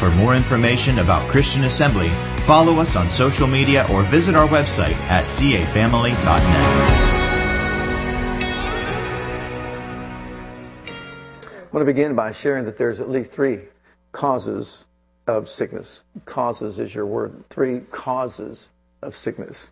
[0.00, 2.08] For more information about Christian Assembly,
[2.44, 6.16] follow us on social media or visit our website at cafamily.net.
[11.44, 13.58] I want to begin by sharing that there's at least three
[14.12, 14.86] causes
[15.26, 16.04] of sickness.
[16.24, 17.44] Causes is your word.
[17.50, 18.70] Three causes
[19.02, 19.70] of sickness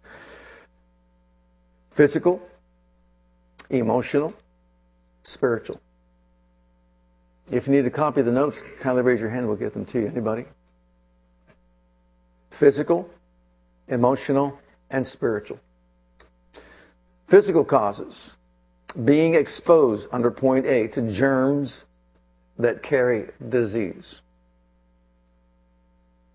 [1.91, 2.47] physical,
[3.71, 4.35] emotional,
[5.23, 5.81] spiritual.
[7.51, 9.47] If you need a copy of the notes, kindly raise your hand.
[9.47, 10.07] We'll get them to you.
[10.07, 10.45] Anybody?
[12.51, 13.09] Physical,
[13.89, 14.59] emotional,
[14.91, 15.59] and spiritual.
[17.27, 18.37] Physical causes
[19.05, 21.89] being exposed under point A to germs
[22.59, 24.21] that carry disease.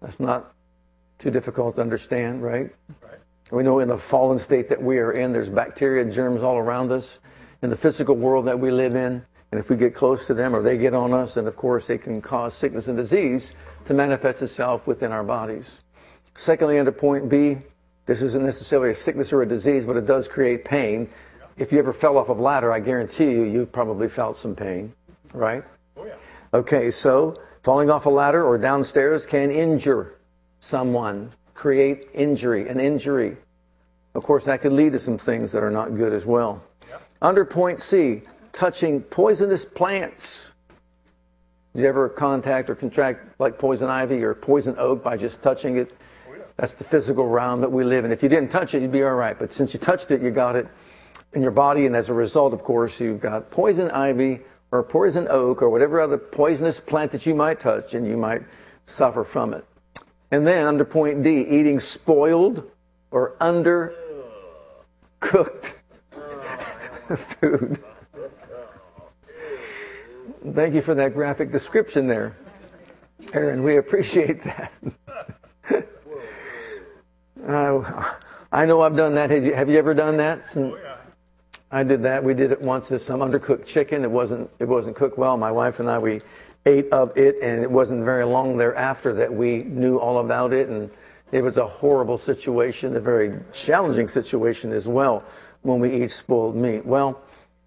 [0.02, 0.54] That's not
[1.20, 2.70] too difficult to understand, right?
[3.02, 3.20] right?
[3.52, 6.58] We know in the fallen state that we are in, there's bacteria, and germs all
[6.58, 7.18] around us.
[7.62, 10.56] In the physical world that we live in, and if we get close to them
[10.56, 13.54] or they get on us, then of course they can cause sickness and disease
[13.86, 15.82] to manifest itself within our bodies.
[16.34, 17.60] Secondly, under point B,
[18.08, 21.08] this isn't necessarily a sickness or a disease, but it does create pain.
[21.56, 24.92] If you ever fell off a ladder, I guarantee you, you probably felt some pain,
[25.36, 25.64] right?
[25.98, 26.16] Oh, yeah.
[26.56, 30.16] Okay, so falling off a ladder or downstairs can injure
[30.62, 33.38] someone, create injury, an injury.
[34.16, 36.64] Of course, that could lead to some things that are not good as well.
[37.22, 38.24] Under point C,
[38.54, 40.54] touching poisonous plants.
[41.76, 45.78] Did you ever contact or contract like poison ivy or poison oak by just touching
[45.78, 45.92] it?
[46.56, 48.12] That's the physical realm that we live in.
[48.12, 49.38] If you didn't touch it, you'd be all right.
[49.38, 50.68] But since you touched it, you got it
[51.34, 55.28] in your body, and as a result, of course, you've got poison ivy or poison
[55.32, 58.44] oak or whatever other poisonous plant that you might touch, and you might
[58.86, 59.66] suffer from it.
[60.30, 62.70] And then under point D, eating spoiled
[63.10, 63.94] or undercooked
[67.18, 67.84] food.
[70.52, 72.36] Thank you for that graphic description there,
[73.32, 73.64] Aaron.
[73.64, 74.74] We appreciate that.
[77.48, 78.14] uh,
[78.52, 79.30] I know I've done that.
[79.30, 80.50] Have you, have you ever done that?
[80.50, 80.78] Some,
[81.72, 82.22] I did that.
[82.22, 84.04] We did it once There's some undercooked chicken.
[84.04, 85.38] It wasn't it wasn't cooked well.
[85.38, 86.20] My wife and I we
[86.66, 90.68] ate of it, and it wasn't very long thereafter that we knew all about it,
[90.68, 90.92] and
[91.32, 95.24] it was a horrible situation, a very challenging situation as well
[95.62, 96.86] when we eat spoiled meat.
[96.86, 97.23] Well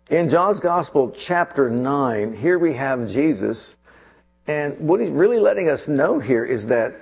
[0.08, 3.74] in John's Gospel, chapter 9, here we have Jesus.
[4.46, 6.94] And what he's really letting us know here is that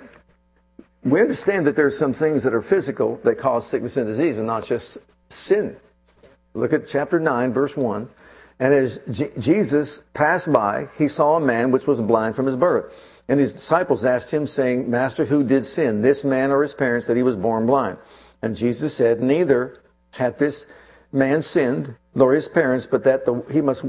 [1.02, 4.46] we understand that there's some things that are physical that cause sickness and disease and
[4.46, 4.96] not just
[5.28, 5.76] sin.
[6.54, 8.08] Look at chapter 9, verse 1.
[8.60, 12.56] And as J- Jesus passed by, he saw a man which was blind from his
[12.56, 12.94] birth.
[13.28, 17.06] And his disciples asked him, saying, Master, who did sin, this man or his parents,
[17.06, 17.98] that he was born blind?
[18.40, 19.82] And Jesus said, Neither
[20.12, 20.66] hath this
[21.14, 23.84] man sinned, nor his parents, but that the, he must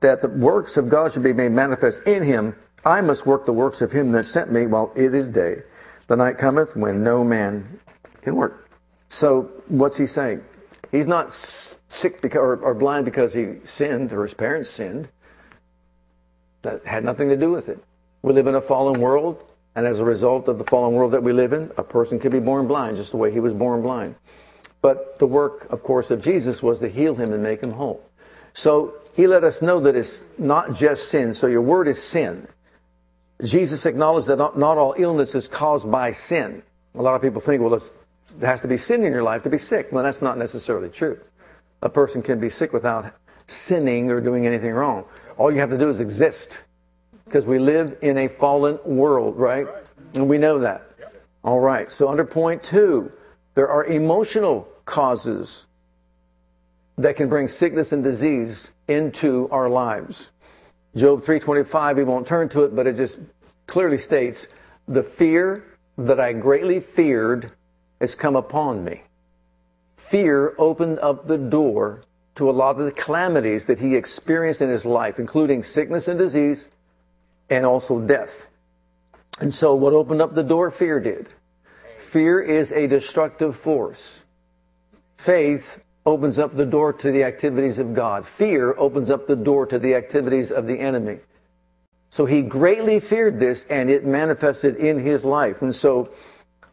[0.00, 2.54] that the works of God should be made manifest in him.
[2.84, 5.62] I must work the works of him that sent me while it is day.
[6.08, 7.80] The night cometh when no man
[8.20, 8.68] can work.
[9.08, 10.44] So what's he saying?
[10.90, 15.08] He's not sick because, or, or blind because he sinned or his parents sinned.
[16.62, 17.82] That had nothing to do with it.
[18.20, 21.22] We live in a fallen world, and as a result of the fallen world that
[21.22, 23.80] we live in, a person can be born blind just the way he was born
[23.80, 24.14] blind.
[24.84, 28.04] But the work, of course, of Jesus was to heal him and make him whole.
[28.52, 31.32] So he let us know that it's not just sin.
[31.32, 32.46] So your word is sin.
[33.42, 36.62] Jesus acknowledged that not, not all illness is caused by sin.
[36.96, 37.80] A lot of people think, well,
[38.36, 39.88] there has to be sin in your life to be sick.
[39.90, 41.18] Well, that's not necessarily true.
[41.80, 43.10] A person can be sick without
[43.46, 45.06] sinning or doing anything wrong.
[45.38, 46.58] All you have to do is exist
[47.24, 49.66] because we live in a fallen world, right?
[50.12, 50.82] And we know that.
[51.42, 51.90] All right.
[51.90, 53.10] So under point two,
[53.54, 55.66] there are emotional causes
[56.96, 60.30] that can bring sickness and disease into our lives.
[60.94, 63.18] Job 3:25, we won't turn to it, but it just
[63.66, 64.46] clearly states,
[64.86, 65.64] "The fear
[65.98, 67.52] that I greatly feared
[68.00, 69.02] has come upon me."
[69.96, 72.02] Fear opened up the door
[72.36, 76.18] to a lot of the calamities that he experienced in his life, including sickness and
[76.18, 76.68] disease
[77.48, 78.46] and also death.
[79.40, 81.28] And so what opened up the door fear did.
[81.98, 84.23] Fear is a destructive force.
[85.24, 88.26] Faith opens up the door to the activities of God.
[88.26, 91.18] Fear opens up the door to the activities of the enemy.
[92.10, 95.62] So he greatly feared this and it manifested in his life.
[95.62, 96.10] And so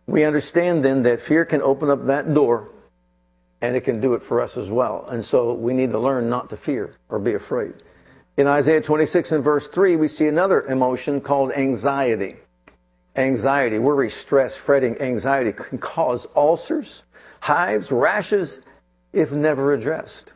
[0.05, 2.73] we understand then that fear can open up that door
[3.61, 5.07] and it can do it for us as well.
[5.07, 7.75] And so we need to learn not to fear or be afraid.
[8.35, 12.35] In Isaiah 26 and verse 3, we see another emotion called anxiety.
[13.15, 17.05] Anxiety, worry, stress, fretting, anxiety can cause ulcers,
[17.41, 18.65] hives, rashes
[19.11, 20.33] if never addressed.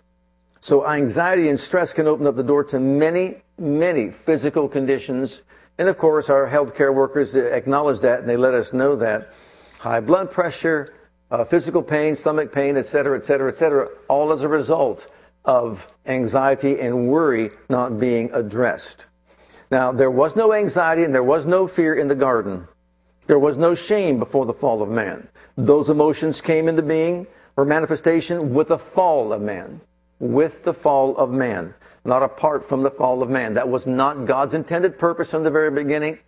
[0.60, 5.44] So anxiety and stress can open up the door to many, many physical conditions.
[5.78, 9.32] And of course, our healthcare workers acknowledge that and they let us know that
[9.80, 10.94] high blood pressure,
[11.30, 15.08] uh, physical pain, stomach pain, et cetera, et cetera, et cetera, all as a result
[15.44, 19.06] of anxiety and worry not being addressed.
[19.70, 22.68] Now, there was no anxiety and there was no fear in the garden.
[23.28, 25.28] There was no shame before the fall of man.
[25.58, 29.82] Those emotions came into being or manifestation with the fall of man.
[30.20, 31.74] With the fall of man,
[32.04, 33.54] not apart from the fall of man.
[33.54, 36.20] That was not God's intended purpose from the very beginning.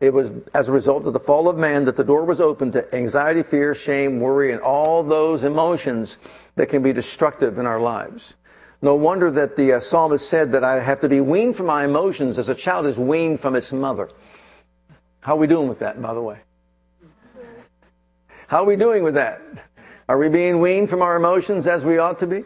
[0.00, 2.72] It was as a result of the fall of man that the door was opened
[2.72, 6.16] to anxiety, fear, shame, worry, and all those emotions
[6.56, 8.36] that can be destructive in our lives.
[8.82, 11.84] No wonder that the uh, psalmist said that I have to be weaned from my
[11.84, 14.08] emotions as a child is weaned from its mother.
[15.20, 16.38] How are we doing with that, by the way?
[18.50, 19.40] How are we doing with that?
[20.08, 22.42] Are we being weaned from our emotions as we ought to be?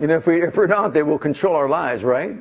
[0.00, 2.36] You know, if, we, if we're not, they will control our lives, right?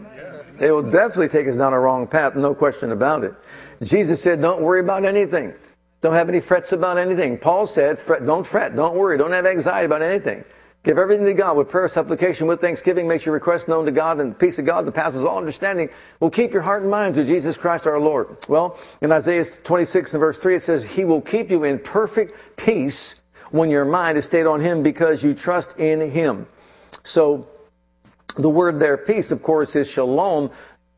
[0.57, 3.35] They will definitely take us down a wrong path, no question about it.
[3.83, 5.53] Jesus said, don't worry about anything.
[6.01, 7.37] Don't have any frets about anything.
[7.37, 10.43] Paul said, don't fret, don't worry, don't have anxiety about anything.
[10.87, 13.09] Give everything to God with prayer, supplication, with thanksgiving.
[13.09, 15.89] Make your request known to God, and the peace of God that passes all understanding
[16.21, 18.37] will keep your heart and mind through Jesus Christ our Lord.
[18.47, 22.37] Well, in Isaiah 26 and verse 3, it says, He will keep you in perfect
[22.55, 26.47] peace when your mind is stayed on Him because you trust in Him.
[27.03, 27.49] So,
[28.37, 30.51] the word there, peace, of course, is shalom,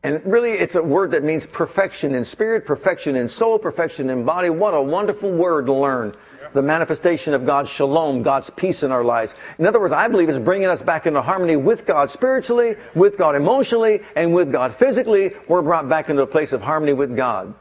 [0.04, 4.24] and really, it's a word that means perfection in spirit, perfection in soul, perfection in
[4.24, 4.50] body.
[4.50, 6.16] What a wonderful word to learn.
[6.52, 9.34] The manifestation of God's shalom, God's peace in our lives.
[9.58, 13.16] In other words, I believe is bringing us back into harmony with God spiritually, with
[13.16, 15.32] God emotionally, and with God physically.
[15.48, 17.54] We're brought back into a place of harmony with God.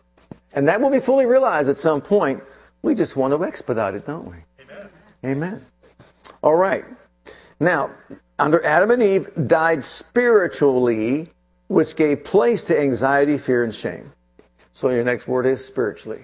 [0.54, 2.44] And that will be fully realized at some point.
[2.82, 4.38] We just want to expedite it, don't we?
[4.64, 4.90] Amen.
[5.26, 5.66] Amen.
[6.42, 6.86] All right.
[7.60, 7.92] Now,
[8.40, 11.30] under Adam and Eve died spiritually
[11.70, 14.12] which gave place to anxiety, fear, and shame.
[14.74, 16.22] So your next word is spiritually.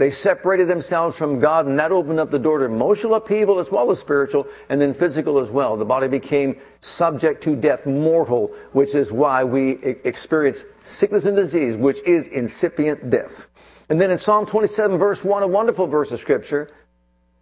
[0.00, 3.70] They separated themselves from God, and that opened up the door to emotional upheaval as
[3.70, 5.76] well as spiritual, and then physical as well.
[5.76, 9.72] The body became subject to death, mortal, which is why we
[10.04, 13.50] experience sickness and disease, which is incipient death.
[13.90, 16.70] And then in Psalm 27, verse 1, a wonderful verse of Scripture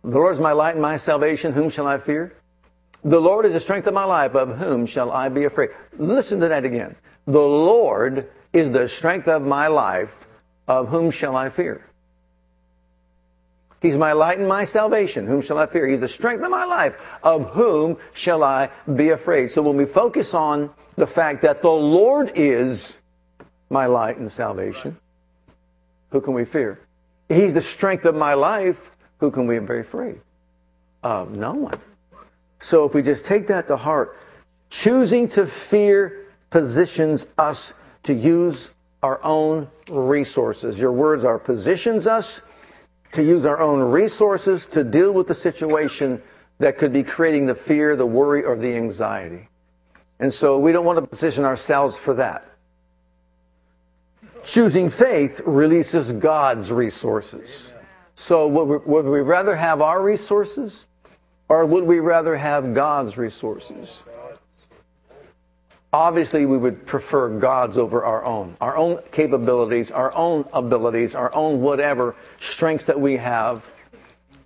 [0.03, 2.35] The Lord is my light and my salvation, whom shall I fear?
[3.05, 5.71] The Lord is the strength of my life, of whom shall I be afraid?
[5.97, 6.97] Listen to that again.
[7.25, 10.27] The Lord is the strength of my life.
[10.67, 11.88] Of whom shall I fear?
[13.81, 15.27] He's my light and my salvation.
[15.27, 15.87] Whom shall I fear?
[15.87, 16.97] He's the strength of my life.
[17.23, 19.51] Of whom shall I be afraid?
[19.51, 23.01] So when we focus on the fact that the Lord is
[23.71, 24.97] my light and salvation,
[26.11, 26.81] who can we fear?
[27.29, 28.91] He's the strength of my life.
[29.19, 30.21] Who can we be afraid?
[31.03, 31.79] Of no one.
[32.59, 34.17] So if we just take that to heart,
[34.71, 38.71] choosing to fear positions us to use
[39.03, 40.81] our own resources.
[40.81, 42.41] Your words are positions us
[43.13, 46.23] to use our own resources to deal with the situation
[46.59, 49.49] that could be creating the fear, the worry, or the anxiety.
[50.21, 52.45] And so we don't want to position ourselves for that.
[54.45, 57.75] Choosing faith releases God's resources.
[58.15, 60.87] So would we, would we rather have our resources
[61.49, 64.05] or would we rather have God's resources?
[65.93, 71.35] Obviously, we would prefer God's over our own, our own capabilities, our own abilities, our
[71.35, 73.65] own whatever strengths that we have,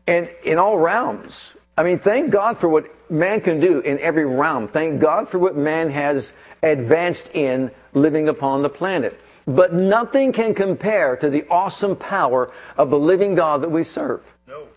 [0.07, 1.57] and in all realms.
[1.77, 4.69] I mean, thank God for what man can do in every realm.
[4.69, 6.33] Thank God for what man has
[6.63, 9.21] advanced in living upon the planet.
[9.47, 14.23] But nothing can compare to the awesome power of the living God that we serve.
[14.47, 14.69] No.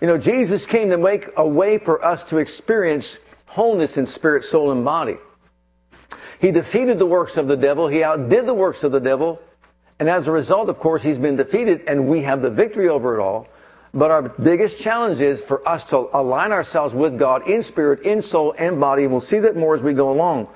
[0.00, 4.44] You know, Jesus came to make a way for us to experience wholeness in spirit,
[4.44, 5.18] soul, and body.
[6.40, 7.88] He defeated the works of the devil.
[7.88, 9.40] He outdid the works of the devil.
[9.98, 13.18] And as a result, of course, he's been defeated and we have the victory over
[13.18, 13.48] it all.
[13.92, 18.22] But our biggest challenge is for us to align ourselves with God in spirit, in
[18.22, 19.04] soul, and body.
[19.04, 20.48] And we'll see that more as we go along.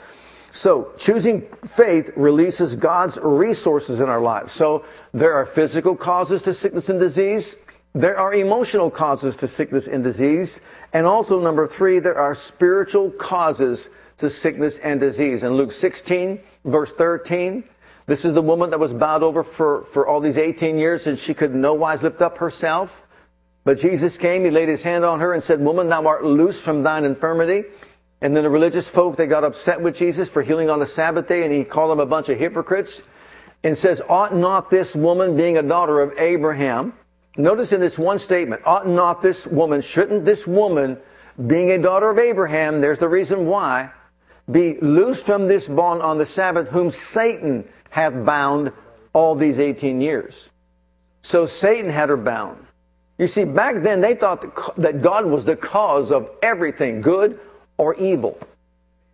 [0.50, 4.52] So, choosing faith releases God's resources in our lives.
[4.54, 7.54] So, there are physical causes to sickness and disease.
[7.92, 10.60] There are emotional causes to sickness and disease.
[10.92, 15.42] And also, number three, there are spiritual causes to sickness and disease.
[15.42, 17.64] In Luke 16, verse 13,
[18.06, 21.18] this is the woman that was bowed over for, for all these 18 years and
[21.18, 23.02] she could no wise lift up herself.
[23.64, 26.60] But Jesus came, he laid his hand on her and said, Woman, thou art loose
[26.60, 27.64] from thine infirmity.
[28.20, 31.28] And then the religious folk, they got upset with Jesus for healing on the Sabbath
[31.28, 33.02] day, and he called them a bunch of hypocrites.
[33.62, 36.94] And says, Ought not this woman, being a daughter of Abraham,
[37.36, 40.98] notice in this one statement, ought not this woman, shouldn't this woman,
[41.46, 43.90] being a daughter of Abraham, there's the reason why,
[44.50, 48.72] be loosed from this bond on the Sabbath, whom Satan hath bound
[49.12, 50.48] all these 18 years.
[51.22, 52.64] So Satan had her bound.
[53.18, 57.40] You see, back then they thought that God was the cause of everything, good
[57.76, 58.38] or evil.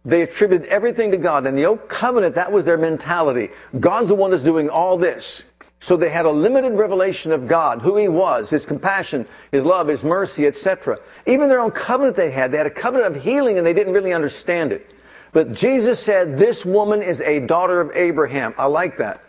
[0.04, 1.46] They attributed everything to God.
[1.46, 3.48] In the old covenant, that was their mentality.
[3.80, 5.44] God's the one that's doing all this.
[5.80, 9.88] So they had a limited revelation of God, who He was, His compassion, His love,
[9.88, 10.98] His mercy, etc.
[11.26, 13.92] Even their own covenant they had, they had a covenant of healing and they didn't
[13.92, 14.93] really understand it.
[15.34, 18.54] But Jesus said, This woman is a daughter of Abraham.
[18.56, 19.20] I like that.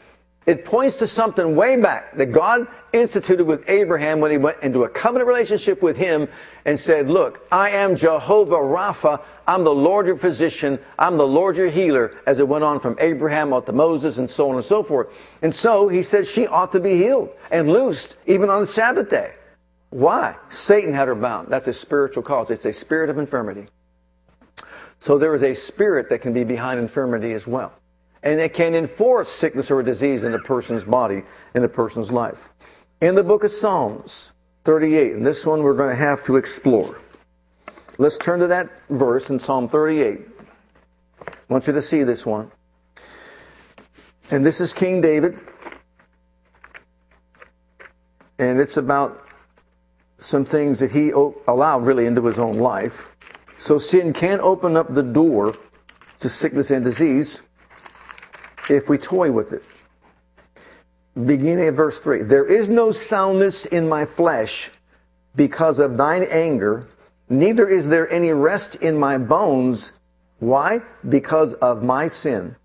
[0.46, 4.84] It points to something way back that God instituted with Abraham when he went into
[4.84, 6.28] a covenant relationship with him
[6.66, 9.24] and said, Look, I am Jehovah Rapha.
[9.48, 10.78] I'm the Lord your physician.
[11.00, 14.30] I'm the Lord your healer, as it went on from Abraham up to Moses and
[14.30, 15.08] so on and so forth.
[15.42, 19.10] And so he said she ought to be healed and loosed even on the Sabbath
[19.10, 19.34] day.
[19.90, 20.36] Why?
[20.50, 21.48] Satan had her bound.
[21.48, 22.52] That's a spiritual cause.
[22.52, 23.68] It's a spirit of infirmity.
[25.06, 27.72] So there is a spirit that can be behind infirmity as well.
[28.24, 31.22] And it can enforce sickness or disease in a person's body,
[31.54, 32.50] in a person's life.
[33.02, 34.32] In the book of Psalms
[34.64, 37.00] 38, and this one we're going to have to explore.
[38.00, 40.22] Let's turn to that verse in Psalm 38.
[41.22, 42.50] I want you to see this one.
[44.32, 45.40] And this is King David.
[48.40, 49.24] And it's about
[50.18, 53.15] some things that he allowed really into his own life.
[53.66, 55.52] So sin can open up the door
[56.20, 57.50] to sickness and disease
[58.70, 59.64] if we toy with it.
[61.26, 64.70] Beginning at verse 3 There is no soundness in my flesh
[65.36, 66.88] because of thine anger,
[67.28, 70.00] neither is there any rest in my bones.
[70.38, 70.80] Why?
[71.10, 72.56] Because of my sin.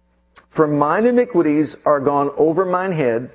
[0.51, 3.31] For mine iniquities are gone over mine head,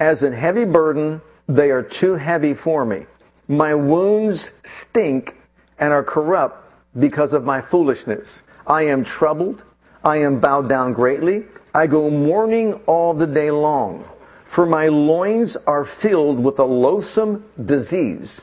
[0.00, 3.06] as an heavy burden, they are too heavy for me.
[3.48, 5.38] My wounds stink
[5.78, 6.59] and are corrupt
[6.98, 8.46] because of my foolishness.
[8.66, 9.64] I am troubled.
[10.04, 11.46] I am bowed down greatly.
[11.74, 14.04] I go mourning all the day long.
[14.44, 18.42] For my loins are filled with a loathsome disease,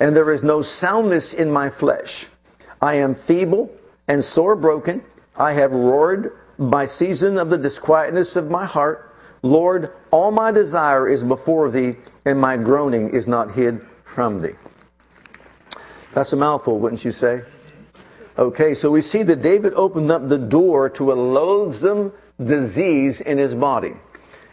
[0.00, 2.26] and there is no soundness in my flesh.
[2.82, 3.70] I am feeble
[4.08, 5.02] and sore broken.
[5.36, 9.14] I have roared by season of the disquietness of my heart.
[9.42, 14.54] Lord, all my desire is before thee, and my groaning is not hid from thee.
[16.14, 17.42] That's a mouthful, wouldn't you say?
[18.36, 22.12] Okay, so we see that David opened up the door to a loathsome
[22.42, 23.94] disease in his body.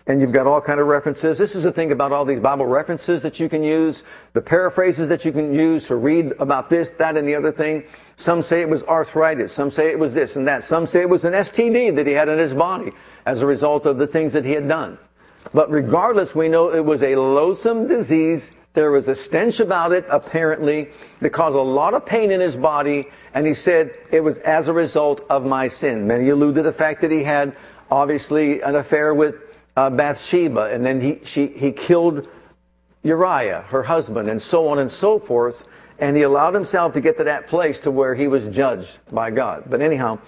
[0.05, 1.37] And you've got all kind of references.
[1.37, 5.09] This is the thing about all these Bible references that you can use, the paraphrases
[5.09, 7.83] that you can use to read about this, that, and the other thing.
[8.17, 9.51] Some say it was arthritis.
[9.51, 10.63] Some say it was this and that.
[10.63, 12.91] Some say it was an STD that he had in his body
[13.25, 14.97] as a result of the things that he had done.
[15.53, 20.05] But regardless, we know it was a loathsome disease there was a stench about it,
[20.09, 24.37] apparently, that caused a lot of pain in his body, and he said it was
[24.39, 26.07] as a result of my sin.
[26.07, 27.55] Many allude to the fact that he had,
[27.89, 29.35] obviously, an affair with
[29.75, 32.27] uh, Bathsheba, and then he, she, he killed
[33.03, 35.65] Uriah, her husband, and so on and so forth,
[35.99, 39.31] and he allowed himself to get to that place to where he was judged by
[39.31, 39.65] God.
[39.67, 40.19] But anyhow,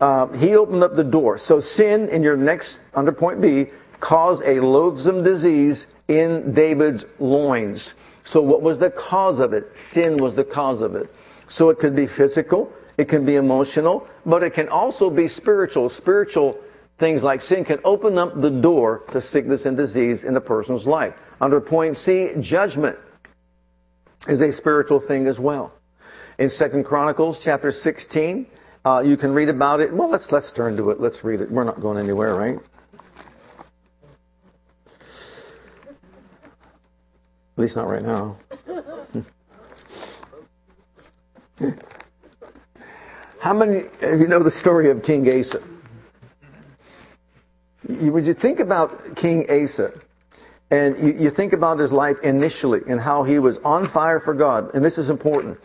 [0.00, 1.38] uh, he opened up the door.
[1.38, 3.70] So sin, in your next, under point B,
[4.02, 7.94] caused a loathsome disease in David's loins.
[8.24, 9.74] So, what was the cause of it?
[9.76, 11.08] Sin was the cause of it.
[11.46, 15.88] So, it could be physical, it can be emotional, but it can also be spiritual.
[15.88, 16.58] Spiritual
[16.98, 20.86] things like sin can open up the door to sickness and disease in a person's
[20.86, 21.14] life.
[21.40, 22.98] Under point C, judgment
[24.28, 25.72] is a spiritual thing as well.
[26.38, 28.46] In Second Chronicles chapter 16,
[28.84, 29.92] uh, you can read about it.
[29.92, 31.00] Well, let's let's turn to it.
[31.00, 31.50] Let's read it.
[31.50, 32.58] We're not going anywhere, right?
[37.62, 38.36] Least not right now.
[43.40, 45.62] How many of you know the story of King Asa?
[47.88, 49.92] You, would you think about King Asa,
[50.70, 54.34] and you, you think about his life initially and how he was on fire for
[54.34, 55.58] God, and this is important.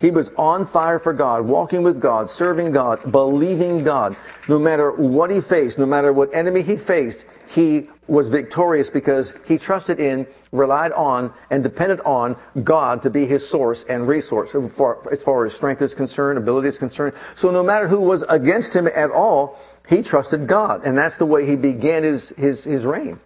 [0.00, 4.16] He was on fire for God, walking with God, serving God, believing God.
[4.48, 9.34] No matter what he faced, no matter what enemy he faced, he was victorious because
[9.46, 14.54] he trusted in, relied on, and depended on God to be his source and resource
[14.54, 17.14] as far as strength is concerned, ability is concerned.
[17.34, 20.84] So no matter who was against him at all, he trusted God.
[20.84, 23.20] And that's the way he began his, his, his reign.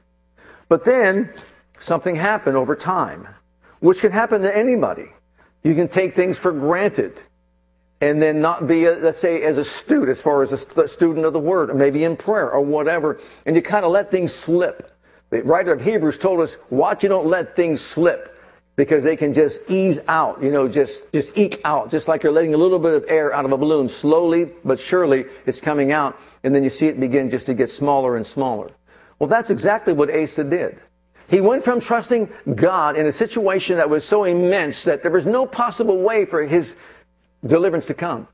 [0.69, 1.33] But then
[1.79, 3.29] something happened over time
[3.81, 5.07] which can happen to anybody.
[5.63, 7.21] You can take things for granted
[8.01, 11.33] and then not be, a, let's say, as astute as far as a student of
[11.33, 14.93] the word, or maybe in prayer or whatever, and you kind of let things slip.
[15.31, 18.39] The writer of Hebrews told us, watch you don't let things slip
[18.77, 22.33] because they can just ease out, you know, just, just eke out, just like you're
[22.33, 23.89] letting a little bit of air out of a balloon.
[23.89, 27.71] Slowly but surely it's coming out, and then you see it begin just to get
[27.71, 28.69] smaller and smaller.
[29.19, 30.79] Well, that's exactly what Asa did.
[31.29, 35.27] He went from trusting God in a situation that was so immense that there was
[35.27, 36.77] no possible way for his
[37.45, 38.29] deliverance to come.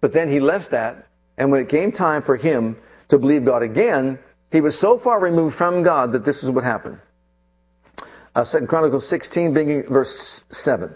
[0.00, 1.06] But then he left that,
[1.38, 2.76] and when it came time for him
[3.08, 4.18] to believe God again,
[4.50, 6.98] he was so far removed from God that this is what happened.
[8.34, 10.94] Uh, 2 Chronicles 16, beginning verse 7.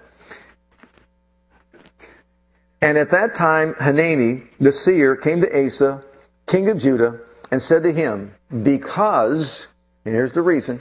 [2.82, 6.04] And at that time, Hanani, the seer, came to Asa,
[6.46, 9.74] king of Judah, and said to him, Because,
[10.04, 10.80] and here's the reason,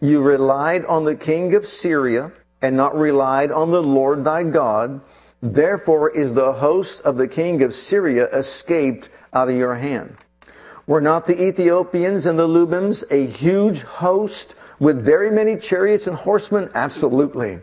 [0.00, 5.00] you relied on the king of Syria and not relied on the Lord thy God,
[5.44, 10.16] therefore is the host of the king of Syria escaped out of your hand.
[10.86, 16.16] Were not the Ethiopians and the Lubims a huge host with very many chariots and
[16.16, 16.70] horsemen?
[16.74, 17.60] Absolutely.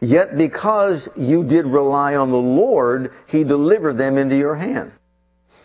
[0.00, 4.92] Yet because you did rely on the Lord, he delivered them into your hand.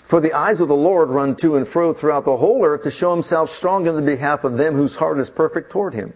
[0.03, 2.91] For the eyes of the Lord run to and fro throughout the whole earth to
[2.91, 6.13] show himself strong in the behalf of them whose heart is perfect toward him.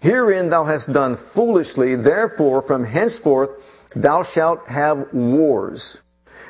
[0.00, 3.62] Herein thou hast done foolishly, therefore from henceforth
[3.96, 6.02] thou shalt have wars.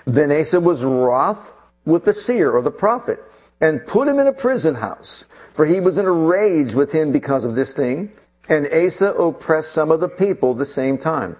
[0.04, 1.52] Then Asa was wroth
[1.84, 3.22] with the seer or the prophet
[3.60, 7.12] and put him in a prison house, for he was in a rage with him
[7.12, 8.10] because of this thing.
[8.48, 11.36] And Asa oppressed some of the people the same time.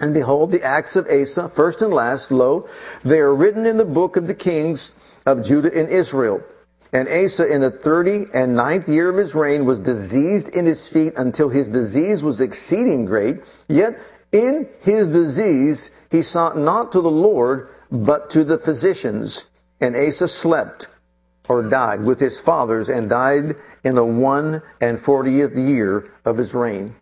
[0.00, 2.68] And behold, the acts of Asa, first and last, lo,
[3.04, 6.42] they are written in the book of the kings of Judah and Israel.
[6.92, 10.88] And Asa, in the thirty and ninth year of his reign, was diseased in his
[10.88, 13.42] feet until his disease was exceeding great.
[13.68, 13.98] Yet
[14.34, 19.50] in his disease he sought not to the Lord, but to the physicians.
[19.80, 20.88] And Asa slept
[21.48, 26.52] or died with his fathers and died in the one and fortieth year of his
[26.52, 26.94] reign.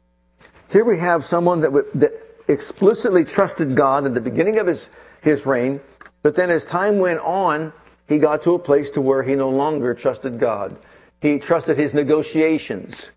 [0.70, 2.12] Here we have someone that, that
[2.48, 4.90] explicitly trusted God in the beginning of his,
[5.22, 5.80] his reign,
[6.22, 7.72] but then as time went on,
[8.08, 10.76] he got to a place to where he no longer trusted God.
[11.20, 13.12] He trusted his negotiations.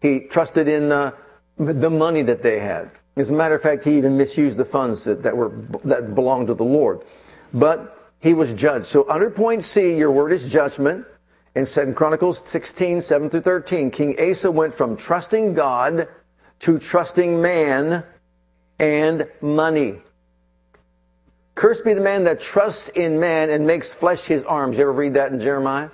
[0.00, 1.12] He trusted in uh,
[1.58, 2.90] the money that they had.
[3.20, 5.50] As a matter of fact, he even misused the funds that, that were
[5.84, 7.02] that belonged to the Lord.
[7.52, 8.86] But he was judged.
[8.86, 11.06] So under point C, your word is judgment.
[11.54, 16.08] In 2 Chronicles 16, 7 through 13, King Asa went from trusting God
[16.60, 18.04] to trusting man
[18.78, 20.00] and money.
[21.56, 24.76] Cursed be the man that trusts in man and makes flesh his arms.
[24.76, 25.90] You ever read that in Jeremiah?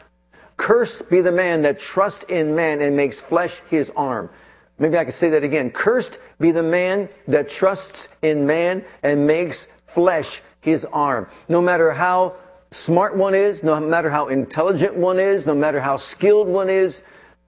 [0.57, 4.31] Cursed be the man that trusts in man and makes flesh his arm.
[4.79, 5.71] Maybe I can say that again.
[5.71, 11.29] Cursed be the man that trusts in man and makes flesh his arm.
[11.49, 12.35] No matter how
[12.71, 17.03] smart one is, no matter how intelligent one is, no matter how skilled one is,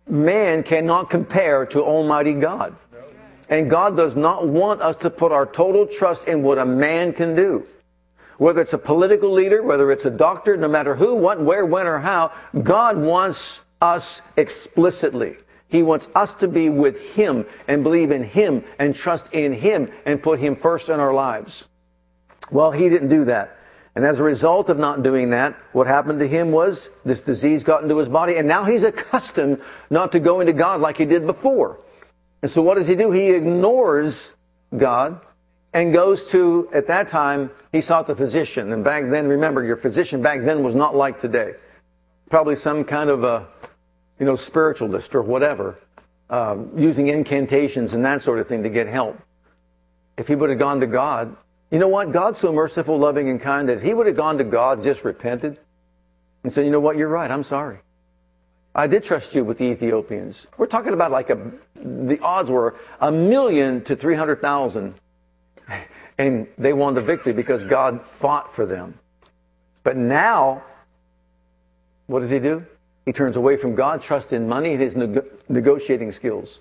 [0.09, 2.75] man cannot compare to Almighty God.
[3.51, 7.12] And God does not want us to put our total trust in what a man
[7.12, 7.67] can do.
[8.37, 11.87] Whether it's a political leader, whether it's a doctor, no matter who, what, where, when,
[11.87, 15.38] or how, God wants us explicitly.
[15.69, 19.91] He wants us to be with Him and believe in Him and trust in Him
[20.07, 21.69] and put Him first in our lives.
[22.51, 23.57] Well, he didn't do that.
[23.95, 27.65] And as a result of not doing that, what happened to him was this disease
[27.65, 31.05] got into his body, and now he's accustomed not to going to God like he
[31.05, 31.81] did before.
[32.41, 33.11] And so what does he do?
[33.11, 34.37] He ignores
[34.77, 35.21] God
[35.75, 38.73] and goes to, at that time, he sought the physician.
[38.73, 41.55] And back then, remember, your physician back then was not like today.
[42.31, 43.49] Probably some kind of a,
[44.19, 45.79] you know, spiritualist or whatever,
[46.31, 49.19] um, using incantations and that sort of thing to get help.
[50.17, 51.37] If he would have gone to God,
[51.71, 52.13] you know what?
[52.13, 55.05] God's so merciful, loving, and kind that if he would have gone to God, just
[55.05, 55.59] repented,
[56.43, 56.97] and said, you know what?
[56.97, 57.31] You're right.
[57.31, 57.79] I'm sorry.
[58.75, 60.47] I did trust you with the Ethiopians.
[60.57, 64.95] We're talking about like a, the odds were a million to 300,000.
[66.19, 68.99] And they won the victory because God fought for them.
[69.85, 70.65] But now,
[72.07, 72.67] what does he do?
[73.09, 76.61] He turns away from God, trust in money and his neg- negotiating skills,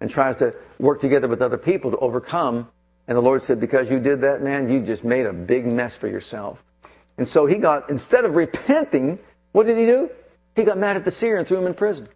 [0.00, 2.68] and tries to work together with other people to overcome
[3.08, 5.96] and the Lord said, Because you did that, man, you just made a big mess
[5.96, 6.64] for yourself.
[7.18, 9.18] And so he got, instead of repenting,
[9.50, 10.08] what did he do?
[10.54, 12.08] He got mad at the seer and threw him in prison.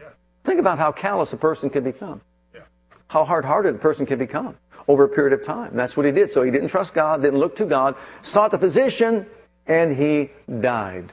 [0.00, 0.08] Yeah.
[0.42, 2.22] Think about how callous a person can become.
[2.52, 2.62] Yeah.
[3.06, 4.56] How hard hearted a person can become
[4.88, 5.76] over a period of time.
[5.76, 6.28] That's what he did.
[6.32, 9.26] So he didn't trust God, didn't look to God, sought the physician,
[9.68, 10.30] and he
[10.60, 11.12] died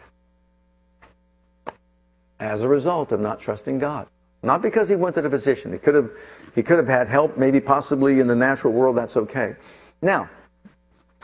[2.40, 4.08] as a result of not trusting God.
[4.42, 5.74] Not because he went to the physician.
[5.74, 6.12] He could have,
[6.56, 9.56] he could have had help, maybe possibly in the natural world, that's okay.
[10.02, 10.30] Now,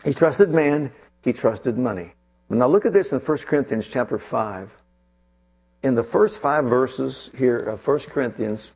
[0.04, 2.12] he trusted man, he trusted money.
[2.50, 4.76] Now look at this in 1 Corinthians chapter 5.
[5.82, 8.72] In the first five verses here of 1 Corinthians,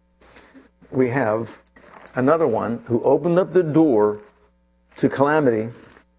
[0.90, 1.59] we have
[2.14, 4.20] another one who opened up the door
[4.96, 5.70] to calamity,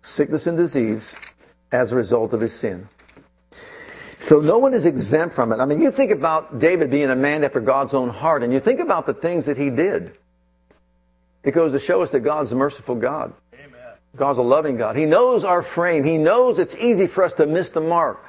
[0.02, 1.16] sickness, and disease
[1.72, 2.88] as a result of his sin.
[4.22, 5.60] So no one is exempt from it.
[5.60, 8.60] I mean, you think about David being a man after God's own heart, and you
[8.60, 10.16] think about the things that he did.
[11.44, 13.34] It goes to show us that God's a merciful God.
[13.54, 13.82] Amen.
[14.16, 14.96] God's a loving God.
[14.96, 16.04] He knows our frame.
[16.04, 18.24] He knows it's easy for us to miss the mark.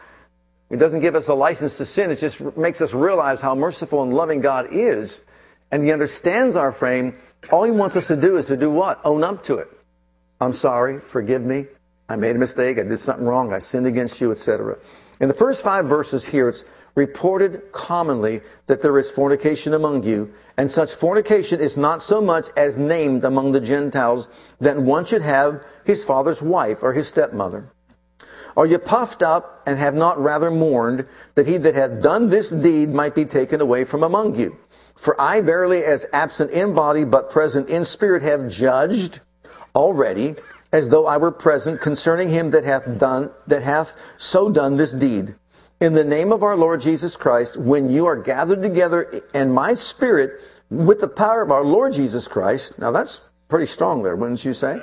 [0.71, 2.11] He doesn't give us a license to sin.
[2.11, 5.23] It just makes us realize how merciful and loving God is.
[5.71, 7.15] And he understands our frame.
[7.51, 8.99] All he wants us to do is to do what?
[9.05, 9.69] Own up to it.
[10.41, 11.01] I'm sorry.
[11.01, 11.67] Forgive me.
[12.09, 12.79] I made a mistake.
[12.79, 13.53] I did something wrong.
[13.53, 14.79] I sinned against you, etc.
[15.23, 16.65] In the first five verses here, it's
[16.97, 22.49] reported commonly that there is fornication among you, and such fornication is not so much
[22.57, 24.29] as named among the Gentiles
[24.61, 27.71] that one should have his father's wife or his stepmother.
[28.57, 31.07] Are you puffed up and have not rather mourned
[31.37, 34.59] that he that hath done this deed might be taken away from among you?
[34.97, 39.21] For I verily, as absent in body but present in spirit, have judged
[39.75, 40.35] already
[40.73, 44.93] as though I were present concerning him that hath done, that hath so done this
[44.93, 45.35] deed.
[45.81, 49.75] In the name of our Lord Jesus Christ, when you are gathered together and my
[49.75, 50.41] spirit
[50.73, 52.79] with the power of our Lord Jesus Christ.
[52.79, 54.81] Now that's pretty strong there, wouldn't you say?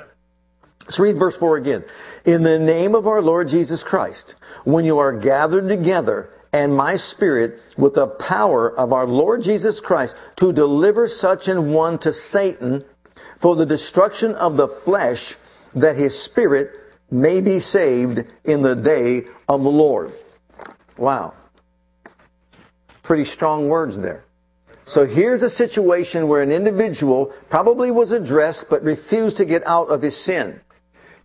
[0.84, 1.84] Let's read verse 4 again.
[2.24, 6.96] In the name of our Lord Jesus Christ, when you are gathered together and my
[6.96, 12.12] spirit with the power of our Lord Jesus Christ to deliver such an one to
[12.12, 12.84] Satan
[13.38, 15.36] for the destruction of the flesh
[15.74, 16.72] that his spirit
[17.10, 20.12] may be saved in the day of the Lord.
[20.96, 21.34] Wow.
[23.02, 24.24] Pretty strong words there.
[24.84, 29.88] So here's a situation where an individual probably was addressed but refused to get out
[29.88, 30.60] of his sin.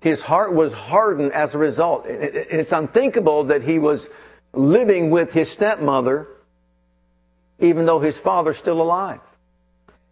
[0.02, 2.06] His heart was hardened as a result.
[2.08, 4.10] It's unthinkable that he was
[4.54, 6.28] living with his stepmother
[7.60, 9.22] even though his father's still alive.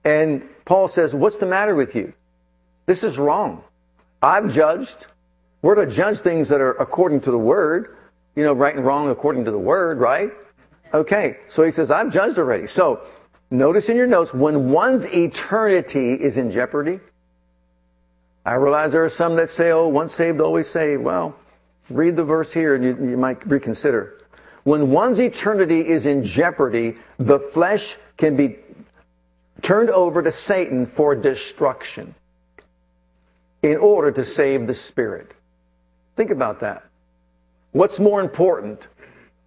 [0.06, 2.14] And Paul says, What's the matter with you?
[2.86, 3.64] This is wrong.
[4.24, 5.08] I've judged.
[5.62, 7.98] We're to judge things that are according to the word,
[8.38, 10.32] you know, right and wrong according to the word, right?
[10.94, 12.66] Okay, so he says, I've judged already.
[12.66, 13.02] So
[13.52, 17.02] notice in your notes, when one's eternity is in jeopardy,
[18.46, 21.04] I realize there are some that say, oh, once saved, always saved.
[21.04, 21.36] Well,
[21.90, 24.22] read the verse here and you, you might reconsider.
[24.64, 28.58] When one's eternity is in jeopardy, the flesh can be
[29.62, 32.16] turned over to Satan for destruction
[33.64, 35.34] in order to save the spirit.
[36.16, 36.84] Think about that.
[37.72, 38.88] What's more important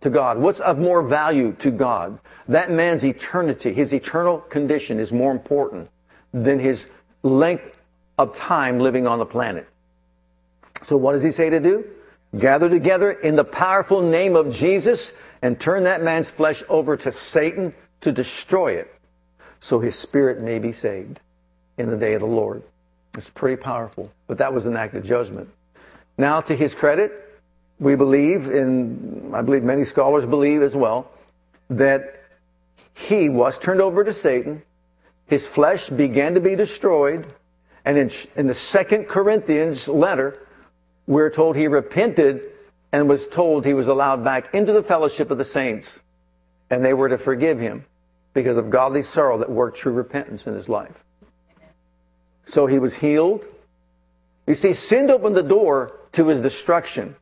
[0.00, 0.38] to God?
[0.38, 2.18] What's of more value to God?
[2.48, 5.88] That man's eternity, his eternal condition is more important
[6.33, 6.88] than his
[7.22, 7.81] length
[8.18, 9.68] of time living on the planet.
[10.83, 11.85] So what does he say to do?
[12.38, 17.12] Gather together in the powerful name of Jesus and turn that man's flesh over to
[17.12, 18.92] Satan to destroy it
[19.61, 21.20] so his spirit may be saved
[21.79, 22.62] in the day of the Lord.
[23.16, 24.12] It's pretty powerful.
[24.26, 25.48] But that was an act of judgment.
[26.18, 27.12] Now, to his credit,
[27.79, 31.11] we believe, and I believe many scholars believe as well,
[31.68, 32.22] that
[32.94, 34.62] he was turned over to Satan.
[35.26, 37.26] His flesh began to be destroyed.
[37.85, 40.38] And in, in the second Corinthians letter,
[41.07, 42.42] we're told he repented
[42.92, 46.02] and was told he was allowed back into the fellowship of the saints.
[46.70, 47.85] And they were to forgive him
[48.33, 51.05] because of godly sorrow that worked true repentance in his life.
[52.46, 53.44] So he was healed.
[54.46, 57.16] You see, sin opened the door to his destruction,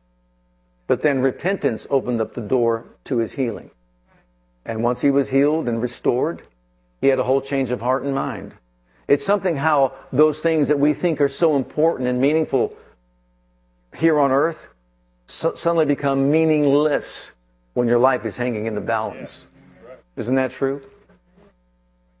[0.87, 3.71] but then repentance opened up the door to his healing.
[4.65, 6.43] And once he was healed and restored,
[7.01, 8.53] he had a whole change of heart and mind.
[9.07, 12.73] It's something how those things that we think are so important and meaningful
[13.95, 14.69] here on earth
[15.27, 17.33] suddenly become meaningless
[17.73, 19.45] when your life is hanging in the balance.
[20.15, 20.81] Isn't that true?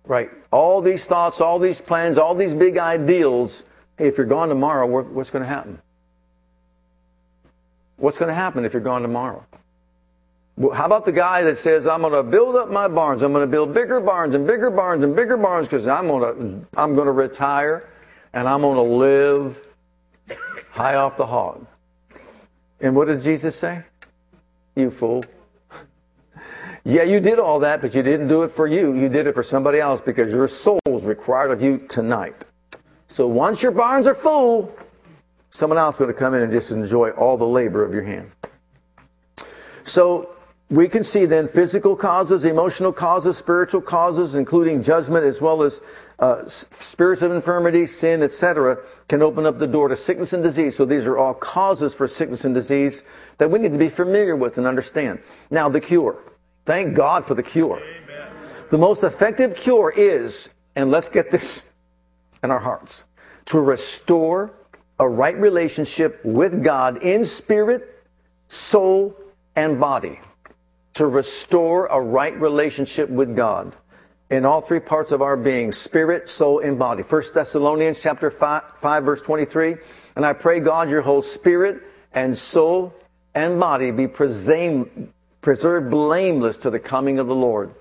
[0.05, 0.29] Right.
[0.55, 3.65] All these thoughts, all these plans, all these big ideals.
[3.97, 5.81] Hey, if you're gone tomorrow, what's going to happen?
[7.97, 9.45] What's going to happen if you're gone tomorrow?
[10.73, 13.21] How about the guy that says, I'm going to build up my barns.
[13.21, 16.21] I'm going to build bigger barns and bigger barns and bigger barns because I'm going
[16.21, 17.89] to, I'm going to retire
[18.31, 19.61] and I'm going to live
[20.71, 21.67] high off the hog.
[22.79, 23.83] And what did Jesus say?
[24.77, 25.21] You fool.
[26.87, 28.93] Yeah, you did all that, but you didn't do it for you.
[28.93, 32.45] You did it for somebody else because your soul is required of you tonight.
[33.07, 34.71] So once your barns are full,
[35.49, 38.03] someone else is going to come in and just enjoy all the labor of your
[38.03, 38.29] hand.
[39.83, 40.35] So
[40.69, 45.81] we can see then physical causes, emotional causes, spiritual causes, including judgment as well as
[46.19, 50.75] uh, spirits of infirmity, sin, etc., can open up the door to sickness and disease.
[50.75, 53.01] So these are all causes for sickness and disease
[53.39, 55.19] that we need to be familiar with and understand.
[55.49, 56.21] Now, the cure.
[56.65, 57.77] Thank God for the cure.
[57.77, 58.27] Amen.
[58.69, 61.69] The most effective cure is, and let's get this
[62.43, 63.05] in our hearts,
[63.45, 64.53] to restore
[64.99, 68.03] a right relationship with God in spirit,
[68.47, 69.15] soul,
[69.55, 70.19] and body.
[70.95, 73.75] To restore a right relationship with God
[74.29, 78.63] in all three parts of our being spirit soul and body 1 thessalonians chapter 5,
[78.75, 79.75] 5, verse 23
[80.15, 82.91] and i pray god your whole spirit and soul
[83.35, 84.07] and body be
[85.45, 87.71] preserved blameless to the coming of the lord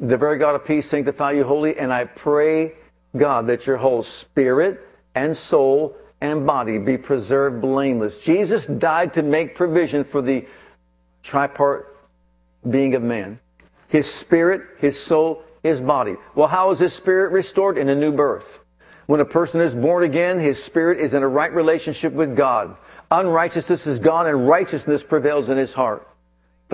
[0.00, 2.72] the very god of peace sanctify you wholly and i pray
[3.14, 9.22] god that your whole spirit and soul and body be preserved blameless jesus died to
[9.22, 10.46] make provision for the
[11.22, 11.84] tripart
[12.70, 13.38] being of man
[13.94, 16.16] his spirit, his soul, his body.
[16.34, 17.78] Well, how is his spirit restored?
[17.78, 18.58] In a new birth.
[19.06, 22.76] When a person is born again, his spirit is in a right relationship with God.
[23.12, 26.08] Unrighteousness is gone and righteousness prevails in his heart.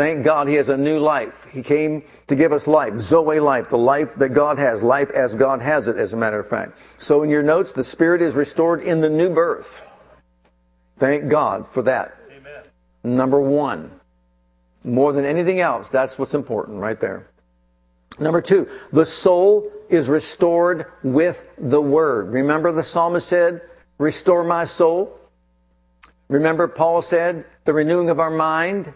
[0.00, 1.46] Thank God he has a new life.
[1.52, 5.34] He came to give us life, Zoe life, the life that God has, life as
[5.34, 6.78] God has it, as a matter of fact.
[6.96, 9.86] So in your notes, the spirit is restored in the new birth.
[10.96, 12.16] Thank God for that.
[12.34, 12.62] Amen.
[13.04, 13.90] Number one.
[14.84, 17.28] More than anything else, that's what's important right there.
[18.18, 22.32] Number two, the soul is restored with the word.
[22.32, 23.60] Remember the psalmist said,
[23.98, 25.20] Restore my soul.
[26.28, 28.94] Remember Paul said, The renewing of our mind.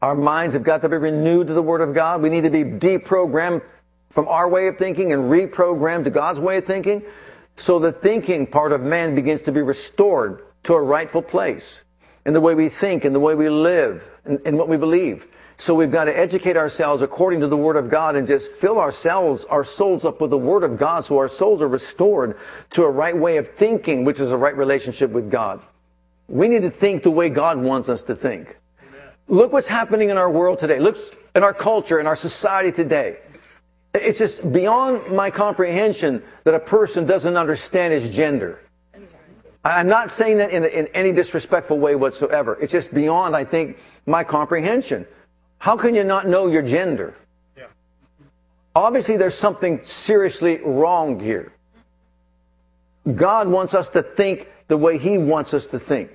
[0.00, 2.22] Our minds have got to be renewed to the word of God.
[2.22, 3.62] We need to be deprogrammed
[4.10, 7.02] from our way of thinking and reprogrammed to God's way of thinking.
[7.56, 11.84] So the thinking part of man begins to be restored to a rightful place
[12.24, 15.26] in the way we think, in the way we live, in, what we believe.
[15.56, 18.78] So we've got to educate ourselves according to the Word of God and just fill
[18.78, 22.36] ourselves, our souls up with the Word of God so our souls are restored
[22.70, 25.60] to a right way of thinking, which is a right relationship with God.
[26.28, 28.56] We need to think the way God wants us to think.
[29.28, 30.78] Look what's happening in our world today.
[30.80, 30.96] Look
[31.36, 33.18] in our culture, in our society today.
[33.94, 38.58] It's just beyond my comprehension that a person doesn't understand his gender.
[39.64, 42.56] I'm not saying that in, in any disrespectful way whatsoever.
[42.60, 45.06] It's just beyond, I think, my comprehension.
[45.58, 47.14] How can you not know your gender?
[47.56, 47.64] Yeah.
[48.74, 51.52] Obviously, there's something seriously wrong here.
[53.14, 56.10] God wants us to think the way He wants us to think.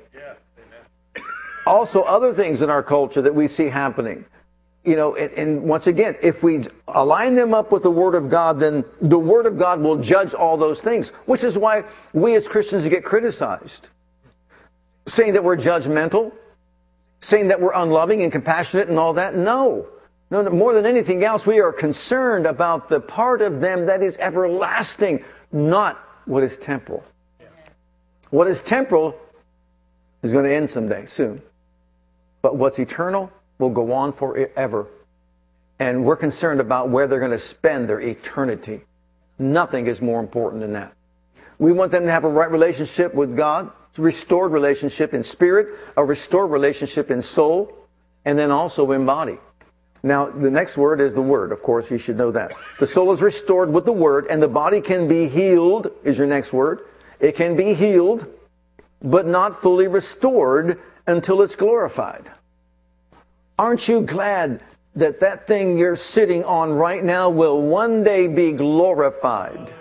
[1.65, 4.25] Also, other things in our culture that we see happening
[4.83, 8.29] you know, and, and, once again, if we align them up with the Word of
[8.29, 12.35] God, then the Word of God will judge all those things, which is why we
[12.35, 13.89] as Christians get criticized.
[15.05, 16.33] Saying that we're judgmental,
[17.21, 19.35] saying that we're unloving and compassionate and all that.
[19.35, 19.87] No.
[20.29, 24.01] No, no, more than anything else, we are concerned about the part of them that
[24.01, 27.03] is everlasting, not what is temporal.
[28.31, 29.15] What is temporal
[30.23, 31.41] is going to end someday, soon.
[32.43, 34.87] But what's eternal will go on forever.
[35.79, 38.81] And we're concerned about where they're going to spend their eternity.
[39.39, 40.93] Nothing is more important than that.
[41.57, 45.67] We want them to have a right relationship with God, a restored relationship in spirit,
[45.97, 47.75] a restored relationship in soul,
[48.25, 49.37] and then also in body.
[50.03, 51.53] Now, the next word is the word.
[51.53, 52.53] Of course, you should know that.
[52.79, 56.27] The soul is restored with the word, and the body can be healed, is your
[56.27, 56.81] next word.
[57.21, 58.27] It can be healed,
[59.01, 62.31] but not fully restored until it's glorified.
[63.59, 64.61] Aren't you glad
[64.95, 69.73] that that thing you're sitting on right now will one day be glorified?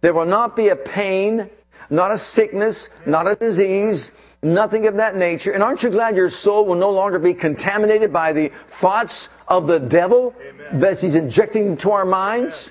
[0.00, 1.48] There will not be a pain,
[1.90, 5.52] not a sickness, not a disease, nothing of that nature.
[5.52, 9.66] And aren't you glad your soul will no longer be contaminated by the thoughts of
[9.66, 10.80] the devil Amen.
[10.80, 12.70] that he's injecting into our minds?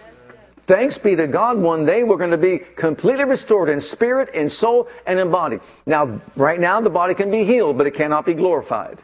[0.68, 4.50] Thanks be to God, one day we're going to be completely restored in spirit, in
[4.50, 5.60] soul, and in body.
[5.86, 9.02] Now, right now, the body can be healed, but it cannot be glorified.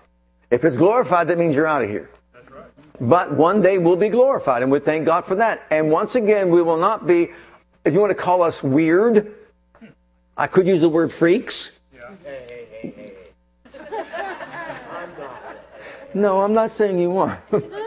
[0.49, 2.09] If it's glorified, that means you're out of here.
[2.49, 2.63] Right.
[3.01, 5.65] But one day we'll be glorified, and we thank God for that.
[5.71, 7.29] And once again, we will not be,
[7.83, 9.35] if you want to call us weird,
[10.37, 11.79] I could use the word freaks.
[11.93, 12.11] Yeah.
[12.23, 13.13] Hey, hey, hey,
[16.13, 17.41] no, I'm not saying you are.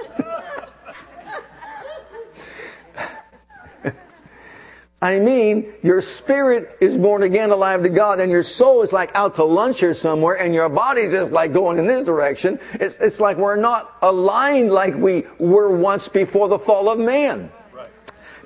[5.02, 9.14] I mean, your spirit is born again, alive to God, and your soul is like
[9.14, 12.58] out to lunch here somewhere, and your body's just like going in this direction.
[12.74, 17.50] It's, it's like we're not aligned like we were once before the fall of man.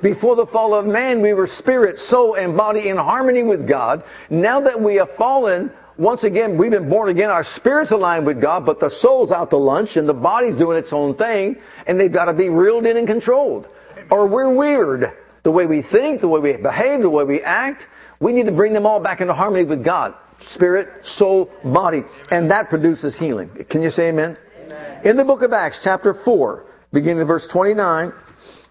[0.00, 4.04] Before the fall of man, we were spirit, soul, and body in harmony with God.
[4.30, 7.30] Now that we have fallen, once again, we've been born again.
[7.30, 10.76] Our spirit's aligned with God, but the soul's out to lunch and the body's doing
[10.76, 11.56] its own thing,
[11.88, 13.68] and they've got to be reeled in and controlled.
[14.10, 15.12] Or we're weird.
[15.44, 17.88] The way we think, the way we behave, the way we act.
[18.18, 20.14] We need to bring them all back into harmony with God.
[20.40, 22.02] Spirit, soul, body.
[22.30, 23.50] And that produces healing.
[23.68, 24.36] Can you say amen?
[24.64, 25.00] amen.
[25.04, 28.12] In the book of Acts, chapter 4, beginning of verse 29,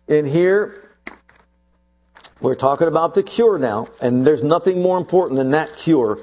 [0.07, 0.89] in here,
[2.41, 6.19] we're talking about the cure now, and there's nothing more important than that cure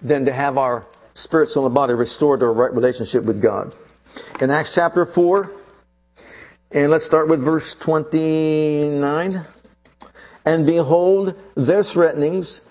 [0.00, 3.74] than to have our spirit, soul, and body restored to a right relationship with God.
[4.40, 5.52] In Acts chapter 4,
[6.70, 9.44] and let's start with verse 29.
[10.48, 12.62] And behold, their threatenings,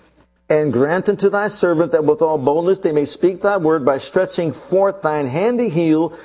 [0.48, 3.98] and grant unto thy servant that with all boldness they may speak thy word by
[3.98, 6.18] stretching forth thine hand to heal,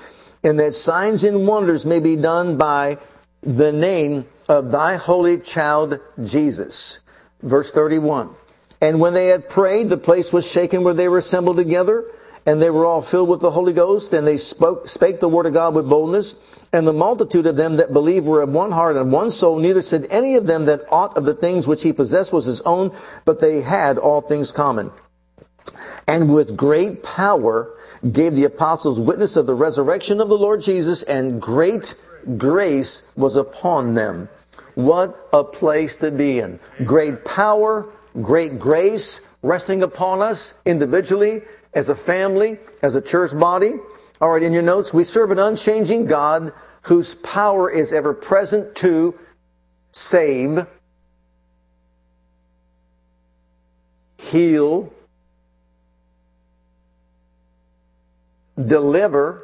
[0.43, 2.97] and that signs and wonders may be done by
[3.43, 7.01] the name of thy holy child Jesus.
[7.43, 8.31] Verse 31.
[8.81, 12.03] And when they had prayed, the place was shaken where they were assembled together,
[12.47, 15.45] and they were all filled with the Holy Ghost, and they spoke, spake the word
[15.45, 16.35] of God with boldness.
[16.73, 19.59] And the multitude of them that believed were of one heart and one soul.
[19.59, 22.61] Neither said any of them that aught of the things which he possessed was his
[22.61, 22.91] own,
[23.25, 24.91] but they had all things common.
[26.07, 27.71] And with great power
[28.11, 31.95] gave the apostles witness of the resurrection of the Lord Jesus, and great
[32.37, 34.27] grace was upon them.
[34.75, 36.59] What a place to be in.
[36.83, 37.87] Great power,
[38.21, 43.73] great grace resting upon us individually, as a family, as a church body.
[44.21, 48.75] All right, in your notes, we serve an unchanging God whose power is ever present
[48.75, 49.17] to
[49.91, 50.65] save,
[54.17, 54.93] heal,
[58.65, 59.43] deliver,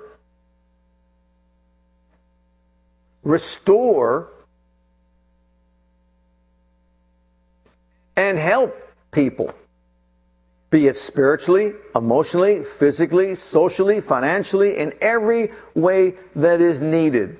[3.23, 4.29] restore,
[8.15, 8.75] and help
[9.11, 9.53] people,
[10.69, 17.37] be it spiritually, emotionally, physically, socially, financially, in every way that is needed.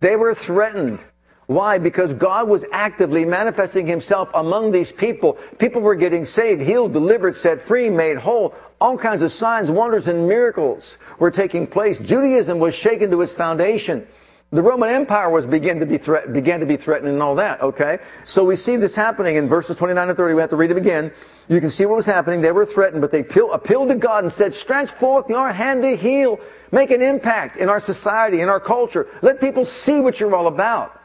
[0.00, 0.98] They were threatened.
[1.46, 1.78] Why?
[1.78, 5.34] Because God was actively manifesting himself among these people.
[5.58, 8.54] People were getting saved, healed, delivered, set free, made whole.
[8.80, 11.98] All kinds of signs, wonders, and miracles were taking place.
[11.98, 14.06] Judaism was shaken to its foundation.
[14.52, 17.60] The Roman Empire was began to be threat, began to be threatened and all that.
[17.60, 20.34] Okay, so we see this happening in verses 29 and 30.
[20.34, 21.12] We have to read it again.
[21.48, 22.40] You can see what was happening.
[22.40, 25.94] They were threatened, but they appealed to God and said, "Stretch forth your hand to
[25.94, 26.40] heal,
[26.72, 29.06] make an impact in our society, in our culture.
[29.22, 30.98] Let people see what you're all about."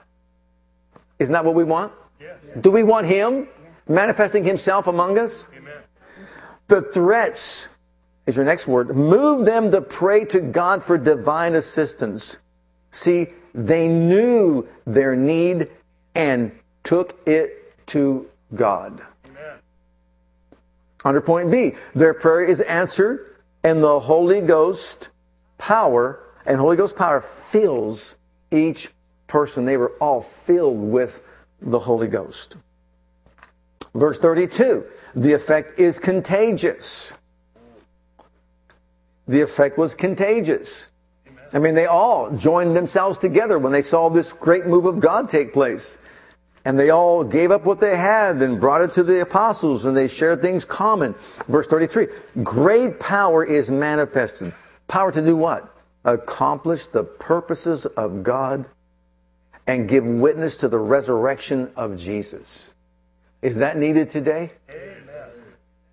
[1.19, 1.93] Isn't that what we want?
[2.19, 2.37] Yes.
[2.61, 3.47] Do we want Him
[3.87, 5.49] manifesting Himself among us?
[5.55, 5.73] Amen.
[6.67, 7.67] The threats
[8.25, 8.95] is your next word.
[8.95, 12.41] Move them to pray to God for divine assistance.
[12.95, 15.69] See, they knew their need
[16.15, 19.01] and took it to God.
[19.25, 19.57] Amen.
[21.03, 25.09] Under point B, their prayer is answered, and the Holy Ghost
[25.57, 28.17] power and Holy Ghost power fills
[28.49, 28.89] each
[29.27, 29.65] person.
[29.65, 31.21] They were all filled with
[31.61, 32.55] the Holy Ghost.
[33.93, 37.11] Verse 32, the effect is contagious.
[39.27, 40.93] The effect was contagious.
[41.55, 45.29] I mean, they all joined themselves together when they saw this great move of God
[45.29, 45.97] take place.
[46.65, 49.95] And they all gave up what they had and brought it to the apostles and
[49.95, 51.15] they shared things common.
[51.47, 52.07] Verse 33
[52.43, 54.53] Great power is manifested.
[54.89, 55.73] Power to do what?
[56.03, 58.67] Accomplish the purposes of God
[59.65, 62.73] and give witness to the resurrection of Jesus.
[63.41, 64.51] Is that needed today?
[64.69, 65.29] Amen.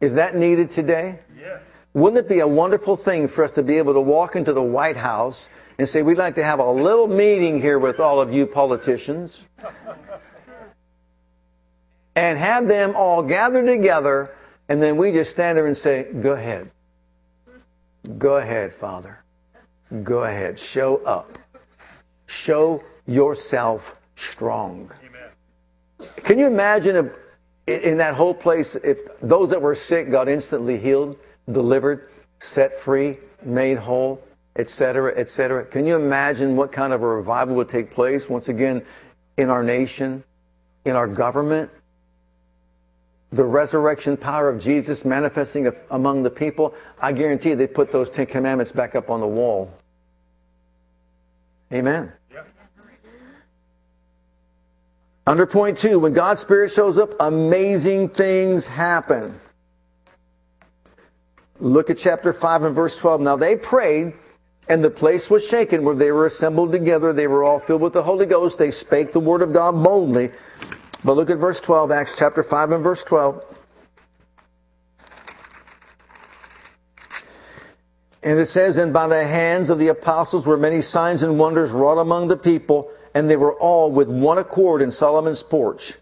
[0.01, 1.21] Is that needed today?
[1.95, 4.63] Wouldn't it be a wonderful thing for us to be able to walk into the
[4.63, 8.33] White House and say, We'd like to have a little meeting here with all of
[8.33, 9.47] you politicians
[12.17, 14.35] and have them all gather together,
[14.69, 16.71] and then we just stand there and say, Go ahead.
[18.19, 19.23] Go ahead, Father.
[20.03, 20.59] Go ahead.
[20.59, 21.39] Show up.
[22.27, 24.91] Show yourself strong.
[25.05, 26.11] Amen.
[26.25, 27.15] Can you imagine if
[27.67, 31.17] in that whole place, if those that were sick got instantly healed?
[31.51, 34.23] Delivered, set free, made whole,
[34.57, 35.65] etc., etc.
[35.65, 38.85] Can you imagine what kind of a revival would take place once again
[39.37, 40.23] in our nation,
[40.85, 41.71] in our government?
[43.33, 48.27] The resurrection power of Jesus manifesting among the people, I guarantee they put those Ten
[48.27, 49.73] Commandments back up on the wall.
[51.73, 52.13] Amen.
[55.27, 59.41] Under point two, when God's Spirit shows up, amazing things happen.
[61.63, 63.21] Look at chapter 5 and verse 12.
[63.21, 64.15] Now they prayed,
[64.69, 67.13] and the place was shaken where they were assembled together.
[67.13, 68.59] They were all filled with the Holy Ghost.
[68.59, 70.33] They spake the word of God boldly.
[71.05, 73.45] But look at verse 12, Acts chapter 5 and verse 12.
[78.25, 81.71] And it says, And by the hands of the apostles were many signs and wonders
[81.71, 85.95] wrought among the people, and they were all with one accord in Solomon's porch.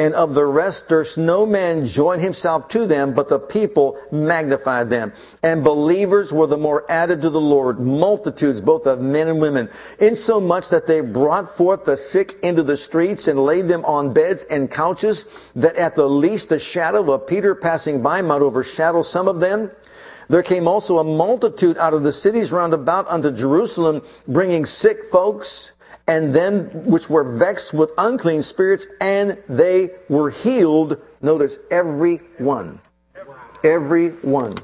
[0.00, 4.90] And of the rest durst no man join himself to them, but the people magnified
[4.90, 5.12] them.
[5.42, 9.68] And believers were the more added to the Lord, multitudes both of men and women,
[9.98, 14.44] insomuch that they brought forth the sick into the streets and laid them on beds
[14.44, 15.24] and couches,
[15.56, 19.68] that at the least the shadow of Peter passing by might overshadow some of them.
[20.28, 25.06] There came also a multitude out of the cities round about unto Jerusalem, bringing sick
[25.10, 25.72] folks,
[26.08, 31.00] and them which were vexed with unclean spirits, and they were healed.
[31.20, 32.80] Notice every one.
[33.62, 34.56] Every one.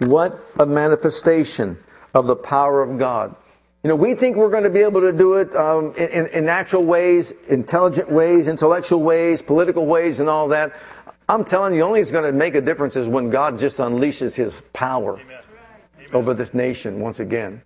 [0.00, 1.78] What a manifestation
[2.14, 3.34] of the power of God.
[3.82, 6.44] You know, we think we're going to be able to do it um, in, in
[6.44, 10.72] natural ways, intelligent ways, intellectual ways, political ways, and all that.
[11.28, 14.34] I'm telling you, only it's going to make a difference is when God just unleashes
[14.34, 15.40] His power Amen.
[16.12, 17.62] over this nation once again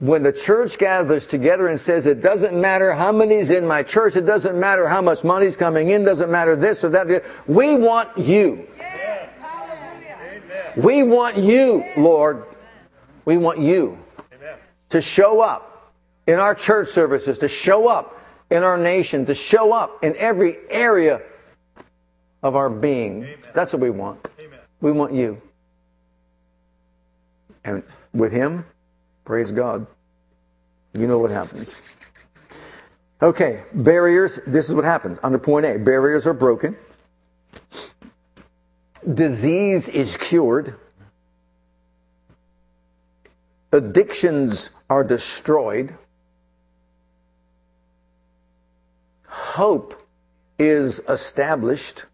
[0.00, 4.16] when the church gathers together and says, it doesn't matter how many's in my church,
[4.16, 8.16] it doesn't matter how much money's coming in, doesn't matter this or that, we want
[8.16, 8.66] you.
[8.78, 9.30] Yes.
[10.76, 12.44] We want you, Lord.
[13.24, 13.98] We want you
[14.32, 14.56] Amen.
[14.90, 15.92] to show up
[16.26, 18.18] in our church services, to show up
[18.50, 21.20] in our nation, to show up in every area
[22.42, 23.24] of our being.
[23.24, 23.38] Amen.
[23.52, 24.26] That's what we want.
[24.38, 24.60] Amen.
[24.80, 25.42] We want you.
[27.64, 27.82] And
[28.14, 28.64] with Him,
[29.30, 29.86] Praise God.
[30.92, 31.82] You know what happens.
[33.22, 34.40] Okay, barriers.
[34.44, 35.20] This is what happens.
[35.22, 36.76] Under point A, barriers are broken.
[39.14, 40.74] Disease is cured.
[43.72, 45.94] Addictions are destroyed.
[49.28, 50.08] Hope
[50.58, 52.06] is established.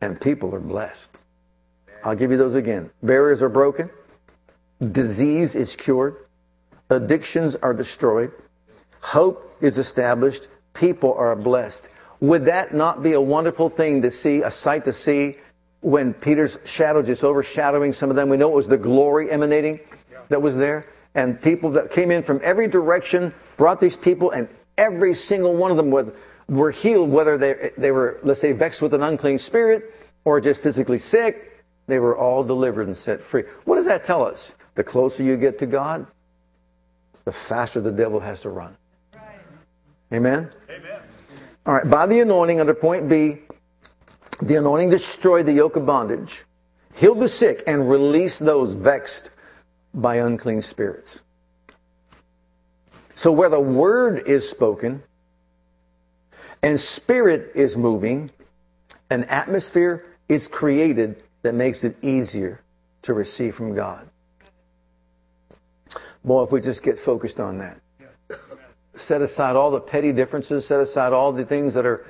[0.00, 1.18] And people are blessed.
[2.02, 2.90] I'll give you those again.
[3.00, 3.90] Barriers are broken.
[4.80, 6.16] Disease is cured.
[6.88, 8.32] Addictions are destroyed.
[9.02, 10.48] Hope is established.
[10.72, 11.90] People are blessed.
[12.20, 15.36] Would that not be a wonderful thing to see, a sight to see
[15.80, 18.28] when Peter's shadow just overshadowing some of them?
[18.28, 19.80] We know it was the glory emanating
[20.28, 20.86] that was there.
[21.14, 25.70] And people that came in from every direction brought these people, and every single one
[25.70, 26.12] of them were,
[26.48, 30.62] were healed, whether they, they were, let's say, vexed with an unclean spirit or just
[30.62, 31.64] physically sick.
[31.86, 33.42] They were all delivered and set free.
[33.64, 34.54] What does that tell us?
[34.74, 36.06] The closer you get to God,
[37.24, 38.76] the faster the devil has to run.
[40.12, 40.50] Amen?
[40.68, 41.00] Amen.
[41.66, 43.38] All right, by the anointing, under point B,
[44.42, 46.44] the anointing destroyed the yoke of bondage,
[46.94, 49.30] healed the sick, and released those vexed
[49.94, 51.20] by unclean spirits.
[53.14, 55.02] So, where the word is spoken
[56.62, 58.30] and spirit is moving,
[59.10, 62.60] an atmosphere is created that makes it easier
[63.02, 64.09] to receive from God.
[66.24, 67.80] Boy, if we just get focused on that.
[68.94, 72.04] Set aside all the petty differences, set aside all the things that are,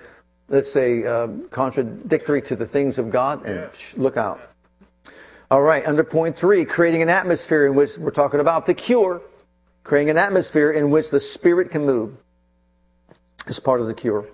[0.49, 4.41] let's say, uh, contradictory to the things of God, and look out.
[5.51, 9.21] All right, under point three, creating an atmosphere in which we're talking about the cure,
[9.85, 12.17] creating an atmosphere in which the Spirit can move
[13.47, 14.27] is part of the cure.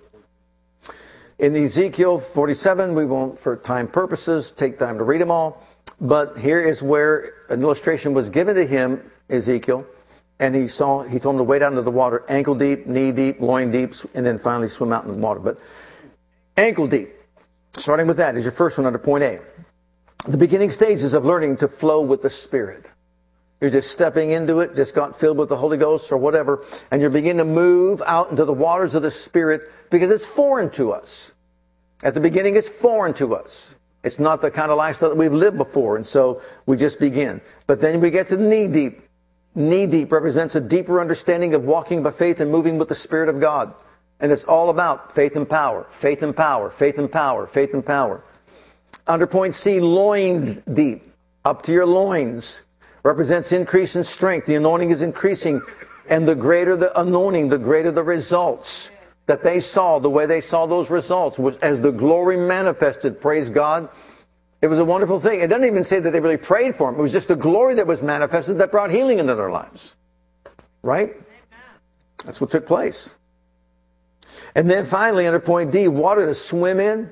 [1.39, 5.63] In Ezekiel 47, we won't, for time purposes, take time to read them all,
[6.01, 9.85] but here is where an illustration was given to him Ezekiel,
[10.39, 13.11] and he saw he told him to wade out into the water, ankle deep, knee
[13.11, 15.39] deep, loin deep, and then finally swim out in the water.
[15.39, 15.59] But
[16.55, 17.09] ankle deep,
[17.77, 19.39] starting with that is your first one under point A.
[20.25, 22.85] The beginning stages of learning to flow with the Spirit.
[23.59, 27.01] You're just stepping into it, just got filled with the Holy Ghost or whatever, and
[27.01, 30.91] you're beginning to move out into the waters of the Spirit because it's foreign to
[30.91, 31.33] us.
[32.03, 33.73] At the beginning, it's foreign to us.
[34.03, 37.41] It's not the kind of lifestyle that we've lived before, and so we just begin.
[37.65, 39.01] But then we get to knee deep,
[39.57, 43.27] Knee deep represents a deeper understanding of walking by faith and moving with the Spirit
[43.27, 43.73] of God.
[44.19, 47.83] And it's all about faith and power, faith and power, faith and power, faith and
[47.83, 48.23] power.
[49.07, 51.11] Under point C, loins deep,
[51.43, 52.67] up to your loins,
[53.01, 54.45] represents increase in strength.
[54.45, 55.59] The anointing is increasing.
[56.07, 58.91] And the greater the anointing, the greater the results
[59.25, 63.49] that they saw, the way they saw those results was as the glory manifested, praise
[63.49, 63.89] God,
[64.61, 65.39] it was a wonderful thing.
[65.39, 66.95] It doesn't even say that they really prayed for him.
[66.95, 69.95] It was just the glory that was manifested that brought healing into their lives.
[70.81, 71.15] Right?
[72.25, 73.17] That's what took place.
[74.55, 77.11] And then finally, under point D, water to swim in.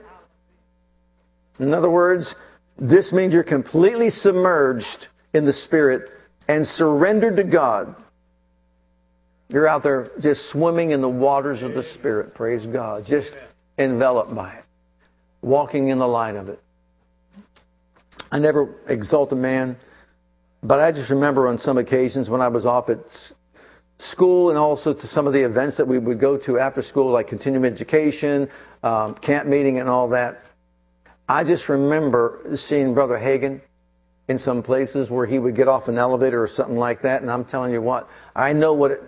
[1.60, 2.36] In other words,
[2.78, 6.12] this means you're completely submerged in the Spirit
[6.48, 7.96] and surrendered to God.
[9.50, 13.38] You're out there just swimming in the waters of the Spirit, praise God, just
[13.78, 14.64] enveloped by it,
[15.42, 16.60] walking in the light of it.
[18.32, 19.78] I never exalt a man,
[20.64, 23.34] but I just remember on some occasions when I was off at
[23.98, 27.12] school and also to some of the events that we would go to after school,
[27.12, 28.50] like continuing education,
[28.84, 30.44] um, camp meeting, and all that.
[31.30, 33.62] I just remember seeing Brother Hagin
[34.28, 37.32] in some places where he would get off an elevator or something like that, and
[37.32, 39.04] I'm telling you what, I know what it,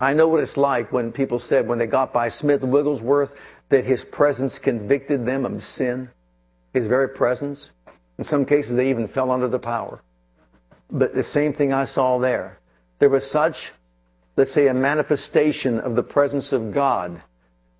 [0.00, 3.34] I know what it's like when people said when they got by Smith Wigglesworth
[3.68, 6.10] that his presence convicted them of sin,
[6.72, 7.72] his very presence.
[8.18, 10.02] In some cases, they even fell under the power.
[10.90, 12.58] But the same thing I saw there.
[12.98, 13.72] There was such,
[14.36, 17.22] let's say, a manifestation of the presence of God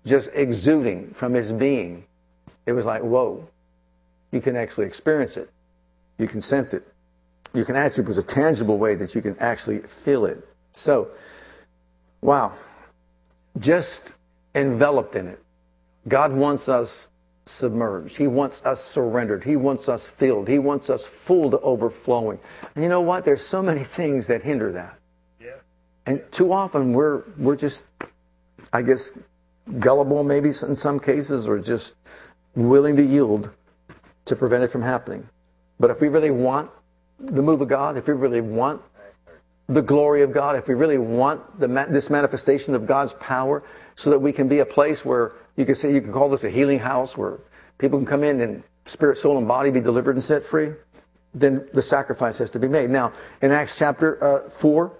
[0.05, 2.05] just exuding from his being.
[2.65, 3.47] It was like, whoa,
[4.31, 5.49] you can actually experience it.
[6.17, 6.87] You can sense it.
[7.53, 10.47] You can actually, it was a tangible way that you can actually feel it.
[10.71, 11.09] So,
[12.21, 12.53] wow.
[13.57, 14.13] Just
[14.55, 15.43] enveloped in it.
[16.07, 17.09] God wants us
[17.49, 18.15] submerged.
[18.15, 19.43] He wants us surrendered.
[19.43, 20.47] He wants us filled.
[20.47, 22.39] He wants us full to overflowing.
[22.75, 23.25] And you know what?
[23.25, 24.97] There's so many things that hinder that.
[25.41, 25.51] Yeah.
[26.05, 27.83] And too often we're we're just
[28.71, 29.17] I guess
[29.79, 31.95] gullible maybe in some cases or just
[32.55, 33.49] willing to yield
[34.25, 35.27] to prevent it from happening.
[35.79, 36.69] But if we really want
[37.19, 38.81] the move of God, if we really want
[39.67, 43.63] the glory of God, if we really want the, this manifestation of God's power,
[43.95, 46.45] so that we can be a place where you can say you can call this
[46.45, 47.41] a healing house, where
[47.77, 50.71] people can come in and spirit, soul, and body be delivered and set free,
[51.33, 52.89] then the sacrifice has to be made.
[52.89, 54.97] Now, in Acts chapter uh, four,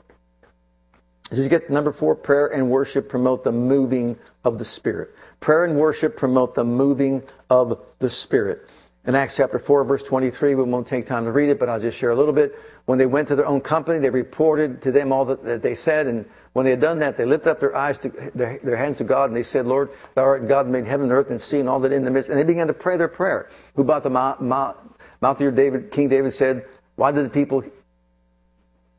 [1.30, 2.14] did you get number four?
[2.14, 5.16] Prayer and worship promote the moving of the Spirit.
[5.39, 8.70] Prayer and worship promote the moving of the Spirit.
[9.05, 11.80] In Acts chapter 4, verse 23, we won't take time to read it, but I'll
[11.80, 12.53] just share a little bit.
[12.90, 15.76] When they went to their own company, they reported to them all that, that they
[15.76, 18.78] said, and when they had done that, they lifted up their eyes to their, their,
[18.78, 21.40] hands to God, and they said, Lord, thou art God made heaven and earth and
[21.40, 22.32] sea and all that in the midst.
[22.32, 23.48] And they began to pray their prayer.
[23.76, 24.76] Who bought the mouth, mouth,
[25.22, 26.66] of your David, King David said,
[26.96, 27.64] Why did the people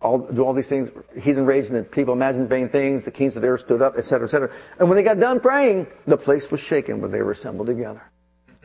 [0.00, 3.34] all, do all these things, heathen rage, and the people imagined vain things, the kings
[3.34, 4.52] of the earth stood up, etc., etc.
[4.78, 8.04] And when they got done praying, the place was shaken when they were assembled together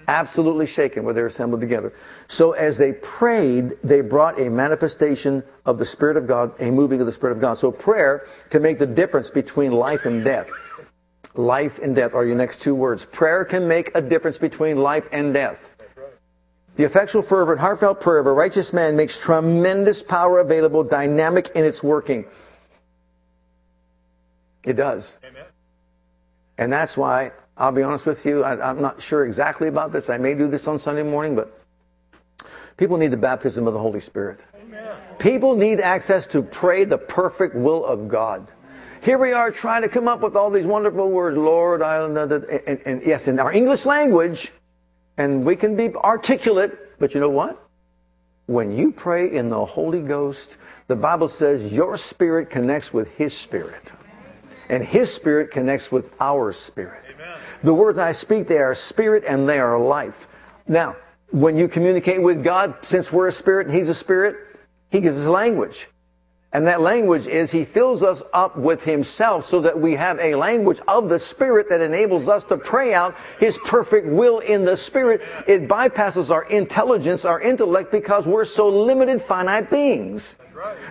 [0.07, 1.93] absolutely shaken where they're assembled together.
[2.27, 6.99] So as they prayed, they brought a manifestation of the Spirit of God, a moving
[6.99, 7.55] of the Spirit of God.
[7.55, 10.49] So prayer can make the difference between life and death.
[11.33, 13.05] Life and death are your next two words.
[13.05, 15.71] Prayer can make a difference between life and death.
[16.77, 21.63] The effectual, fervent, heartfelt prayer of a righteous man makes tremendous power available, dynamic in
[21.63, 22.25] its working.
[24.63, 25.17] It does.
[25.23, 25.45] Amen.
[26.57, 30.09] And that's why I'll be honest with you, I, am not sure exactly about this.
[30.09, 31.57] I may do this on Sunday morning, but
[32.75, 34.41] people need the baptism of the Holy Spirit.
[34.61, 34.95] Amen.
[35.19, 38.45] People need access to pray the perfect will of God.
[39.01, 42.17] Here we are trying to come up with all these wonderful words, Lord, I, and,
[42.17, 44.51] and, and yes, in our English language,
[45.17, 47.61] and we can be articulate, but you know what?
[48.47, 53.35] When you pray in the Holy Ghost, the Bible says your spirit connects with His
[53.35, 53.91] spirit,
[54.69, 57.04] and His spirit connects with our spirit.
[57.65, 60.27] The words I speak, they are spirit and they are life.
[60.67, 60.97] Now,
[61.31, 64.35] when you communicate with God, since we're a spirit and He's a spirit,
[64.91, 65.87] He gives us language.
[66.53, 70.35] And that language is He fills us up with Himself so that we have a
[70.35, 74.77] language of the Spirit that enables us to pray out His perfect will in the
[74.77, 75.23] Spirit.
[75.47, 80.37] It bypasses our intelligence, our intellect, because we're so limited, finite beings.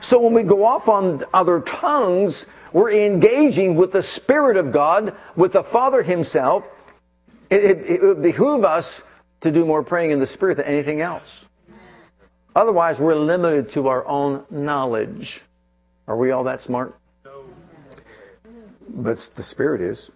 [0.01, 5.15] So when we go off on other tongues, we're engaging with the Spirit of God,
[5.37, 6.69] with the Father Himself.
[7.51, 9.03] It, it, it would behoove us
[9.41, 11.47] to do more praying in the Spirit than anything else.
[12.57, 15.43] Otherwise, we're limited to our own knowledge.
[16.07, 16.99] Are we all that smart?
[17.25, 17.45] No.
[18.89, 20.11] But the Spirit is.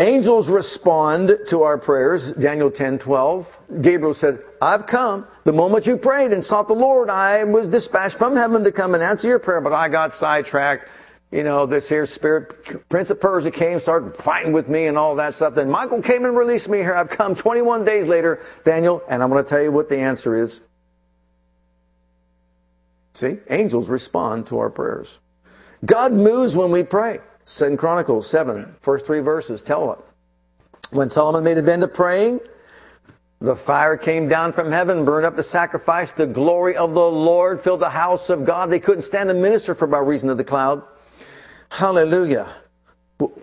[0.00, 3.58] Angels respond to our prayers, Daniel 10 12.
[3.82, 5.26] Gabriel said, I've come.
[5.44, 8.94] The moment you prayed and sought the Lord, I was dispatched from heaven to come
[8.94, 10.88] and answer your prayer, but I got sidetracked.
[11.30, 15.16] You know, this here spirit, Prince of Persia came, started fighting with me and all
[15.16, 15.54] that stuff.
[15.54, 16.94] Then Michael came and released me here.
[16.94, 20.34] I've come 21 days later, Daniel, and I'm going to tell you what the answer
[20.34, 20.62] is.
[23.12, 25.18] See, angels respond to our prayers.
[25.84, 27.18] God moves when we pray.
[27.50, 29.98] Second Chronicles 7, first three verses tell it.
[30.94, 32.38] When Solomon made a end of praying,
[33.40, 36.12] the fire came down from heaven, burned up the sacrifice.
[36.12, 38.70] The glory of the Lord filled the house of God.
[38.70, 40.84] They couldn't stand to minister for by reason of the cloud.
[41.72, 42.46] Hallelujah.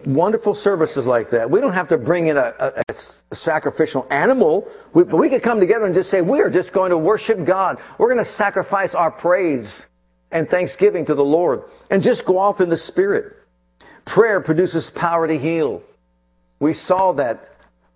[0.06, 1.52] Wonderful services like that.
[1.52, 5.44] We don't have to bring in a, a, a sacrificial animal, we, but we could
[5.44, 7.78] come together and just say, we are just going to worship God.
[7.98, 9.88] We're going to sacrifice our praise
[10.32, 13.37] and thanksgiving to the Lord and just go off in the Spirit.
[14.08, 15.84] Prayer produces power to heal.
[16.60, 17.50] We saw that.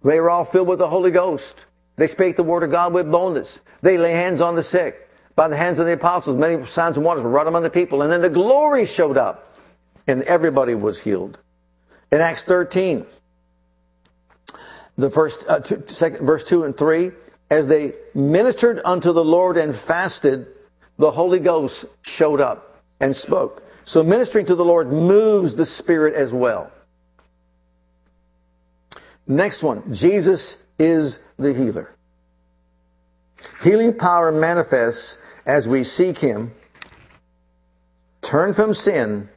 [0.03, 1.65] They were all filled with the Holy Ghost.
[1.95, 3.61] They spake the word of God with boldness.
[3.81, 5.09] They lay hands on the sick.
[5.35, 8.01] By the hands of the apostles, many signs and wonders were wrought among the people.
[8.01, 9.55] And then the glory showed up,
[10.05, 11.39] and everybody was healed.
[12.11, 13.05] In Acts 13,
[14.97, 17.11] the first, uh, two, second, verse 2 and 3,
[17.49, 20.47] as they ministered unto the Lord and fasted,
[20.97, 23.63] the Holy Ghost showed up and spoke.
[23.91, 26.71] So ministering to the Lord moves the Spirit as well.
[29.27, 31.93] Next one Jesus is the healer.
[33.61, 36.53] Healing power manifests as we seek Him,
[38.21, 39.27] turn from sin,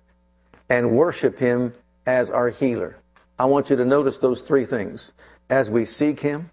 [0.68, 1.74] and worship Him
[2.06, 2.96] as our healer.
[3.40, 5.14] I want you to notice those three things.
[5.50, 6.52] As we seek Him,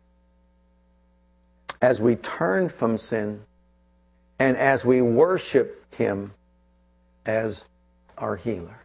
[1.83, 3.43] as we turn from sin,
[4.39, 6.33] and as we worship Him
[7.27, 7.65] as
[8.21, 8.79] our healer.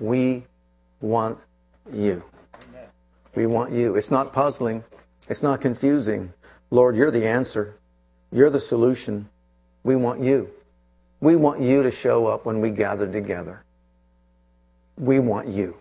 [0.00, 0.44] We
[1.00, 1.38] want
[1.92, 2.22] you.
[3.34, 3.96] We want you.
[3.96, 4.84] It's not puzzling.
[5.28, 6.32] It's not confusing.
[6.70, 7.76] Lord, you're the answer.
[8.32, 9.28] You're the solution.
[9.84, 10.50] We want you.
[11.20, 13.64] We want you to show up when we gather together.
[14.96, 15.78] We want you.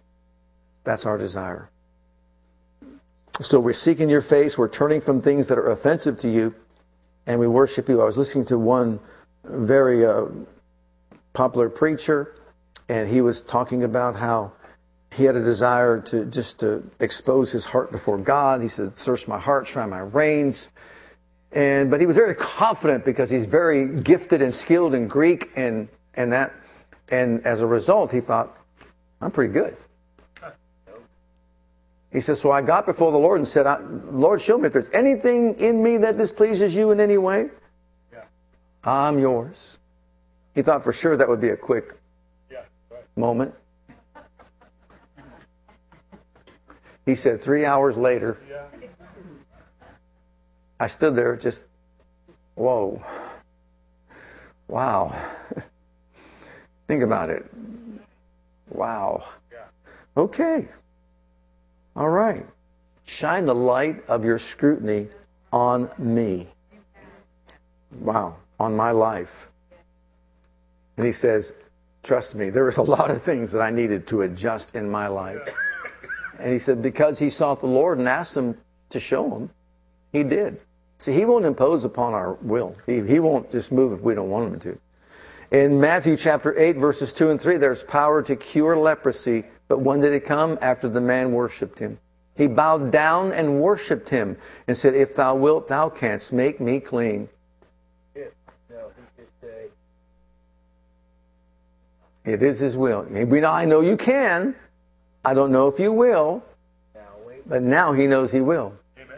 [0.84, 1.70] That's our desire.
[3.42, 4.58] So we're seeking your face.
[4.58, 6.56] We're turning from things that are offensive to you,
[7.28, 8.02] and we worship you.
[8.02, 9.00] I was listening to one
[9.44, 10.26] very uh,
[11.34, 12.34] popular preacher,
[12.90, 14.52] and he was talking about how
[15.12, 18.62] he had a desire to just to expose his heart before God.
[18.62, 20.70] He said, "Search my heart, try my reins."
[21.52, 25.88] And but he was very confident because he's very gifted and skilled in Greek and
[26.16, 26.54] and that,
[27.10, 28.58] and as a result, he thought,
[29.22, 29.78] "I'm pretty good."
[32.12, 33.66] He says, So I got before the Lord and said,
[34.12, 37.50] Lord, show me if there's anything in me that displeases you in any way.
[38.14, 38.24] Yeah.
[38.84, 39.78] I'm yours.
[40.56, 41.94] He thought for sure that would be a quick.
[43.18, 43.54] Moment.
[47.06, 48.38] He said, Three hours later.
[50.80, 51.64] I stood there just,
[52.56, 53.02] whoa.
[54.68, 55.16] Wow.
[56.88, 57.46] Think about it.
[58.70, 59.26] Wow.
[60.16, 60.68] Okay.
[61.96, 62.46] All right.
[63.06, 65.08] Shine the light of your scrutiny
[65.52, 66.48] on me.
[68.00, 69.48] Wow, on my life.
[70.98, 71.54] And he says,
[72.08, 75.08] Trust me, there was a lot of things that I needed to adjust in my
[75.08, 75.54] life.
[76.40, 78.58] And he said, Because he sought the Lord and asked him
[78.92, 79.50] to show him,
[80.14, 80.62] he did.
[81.00, 84.30] See, he won't impose upon our will, he, he won't just move if we don't
[84.30, 84.80] want him to.
[85.52, 90.00] In Matthew chapter 8, verses 2 and 3, there's power to cure leprosy but when
[90.00, 90.58] did it come?
[90.62, 92.00] After the man worshiped him.
[92.36, 94.38] He bowed down and worshiped him
[94.68, 97.28] and said, If thou wilt, thou canst make me clean.
[102.28, 103.04] It is his will.
[103.04, 104.54] We know, I know you can.
[105.24, 106.44] I don't know if you will.
[107.46, 108.74] But now he knows he will.
[109.00, 109.18] Amen.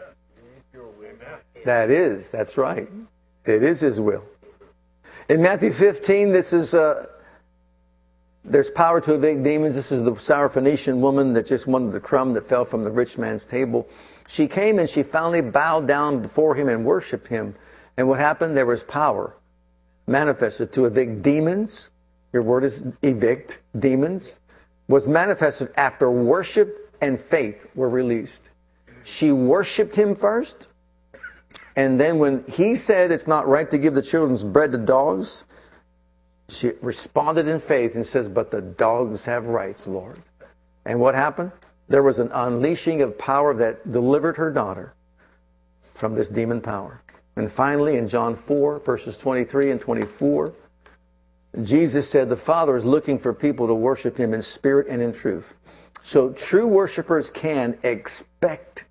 [1.64, 2.88] That is, that's right.
[3.44, 4.22] It is his will.
[5.28, 7.06] In Matthew 15, this is uh,
[8.44, 9.74] there's power to evict demons.
[9.74, 13.18] This is the Syrophoenician woman that just wanted the crumb that fell from the rich
[13.18, 13.88] man's table.
[14.28, 17.56] She came and she finally bowed down before him and worshiped him.
[17.96, 18.56] And what happened?
[18.56, 19.34] There was power
[20.06, 21.90] manifested to evict demons.
[22.32, 24.38] Your word is evict demons.
[24.88, 28.50] Was manifested after worship and faith were released.
[29.04, 30.68] She worshiped him first.
[31.76, 35.44] And then when he said it's not right to give the children's bread to dogs,
[36.48, 40.20] she responded in faith and says, But the dogs have rights, Lord.
[40.84, 41.52] And what happened?
[41.88, 44.94] There was an unleashing of power that delivered her daughter
[45.80, 47.02] from this demon power.
[47.36, 50.52] And finally, in John 4, verses 23 and 24,
[51.62, 55.12] Jesus said the Father is looking for people to worship Him in spirit and in
[55.12, 55.56] truth.
[56.02, 58.84] So true worshipers can expect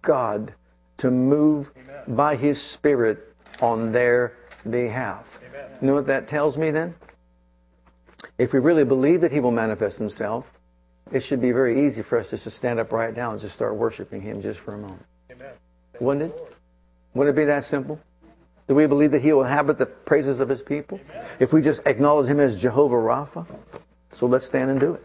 [0.00, 0.54] God
[0.96, 2.16] to move Amen.
[2.16, 4.34] by His Spirit on their
[4.68, 5.40] behalf.
[5.80, 6.94] You know what that tells me then?
[8.38, 10.50] If we really believe that He will manifest Himself,
[11.10, 13.54] it should be very easy for us just to stand up right now and just
[13.54, 15.04] start worshiping Him just for a moment.
[15.30, 15.52] Amen.
[16.00, 16.56] Wouldn't it?
[17.14, 18.00] Wouldn't it be that simple?
[18.68, 21.00] Do we believe that He will inhabit the praises of His people?
[21.10, 21.26] Amen.
[21.40, 23.46] If we just acknowledge Him as Jehovah Rapha?
[24.12, 25.02] So let's stand and do it.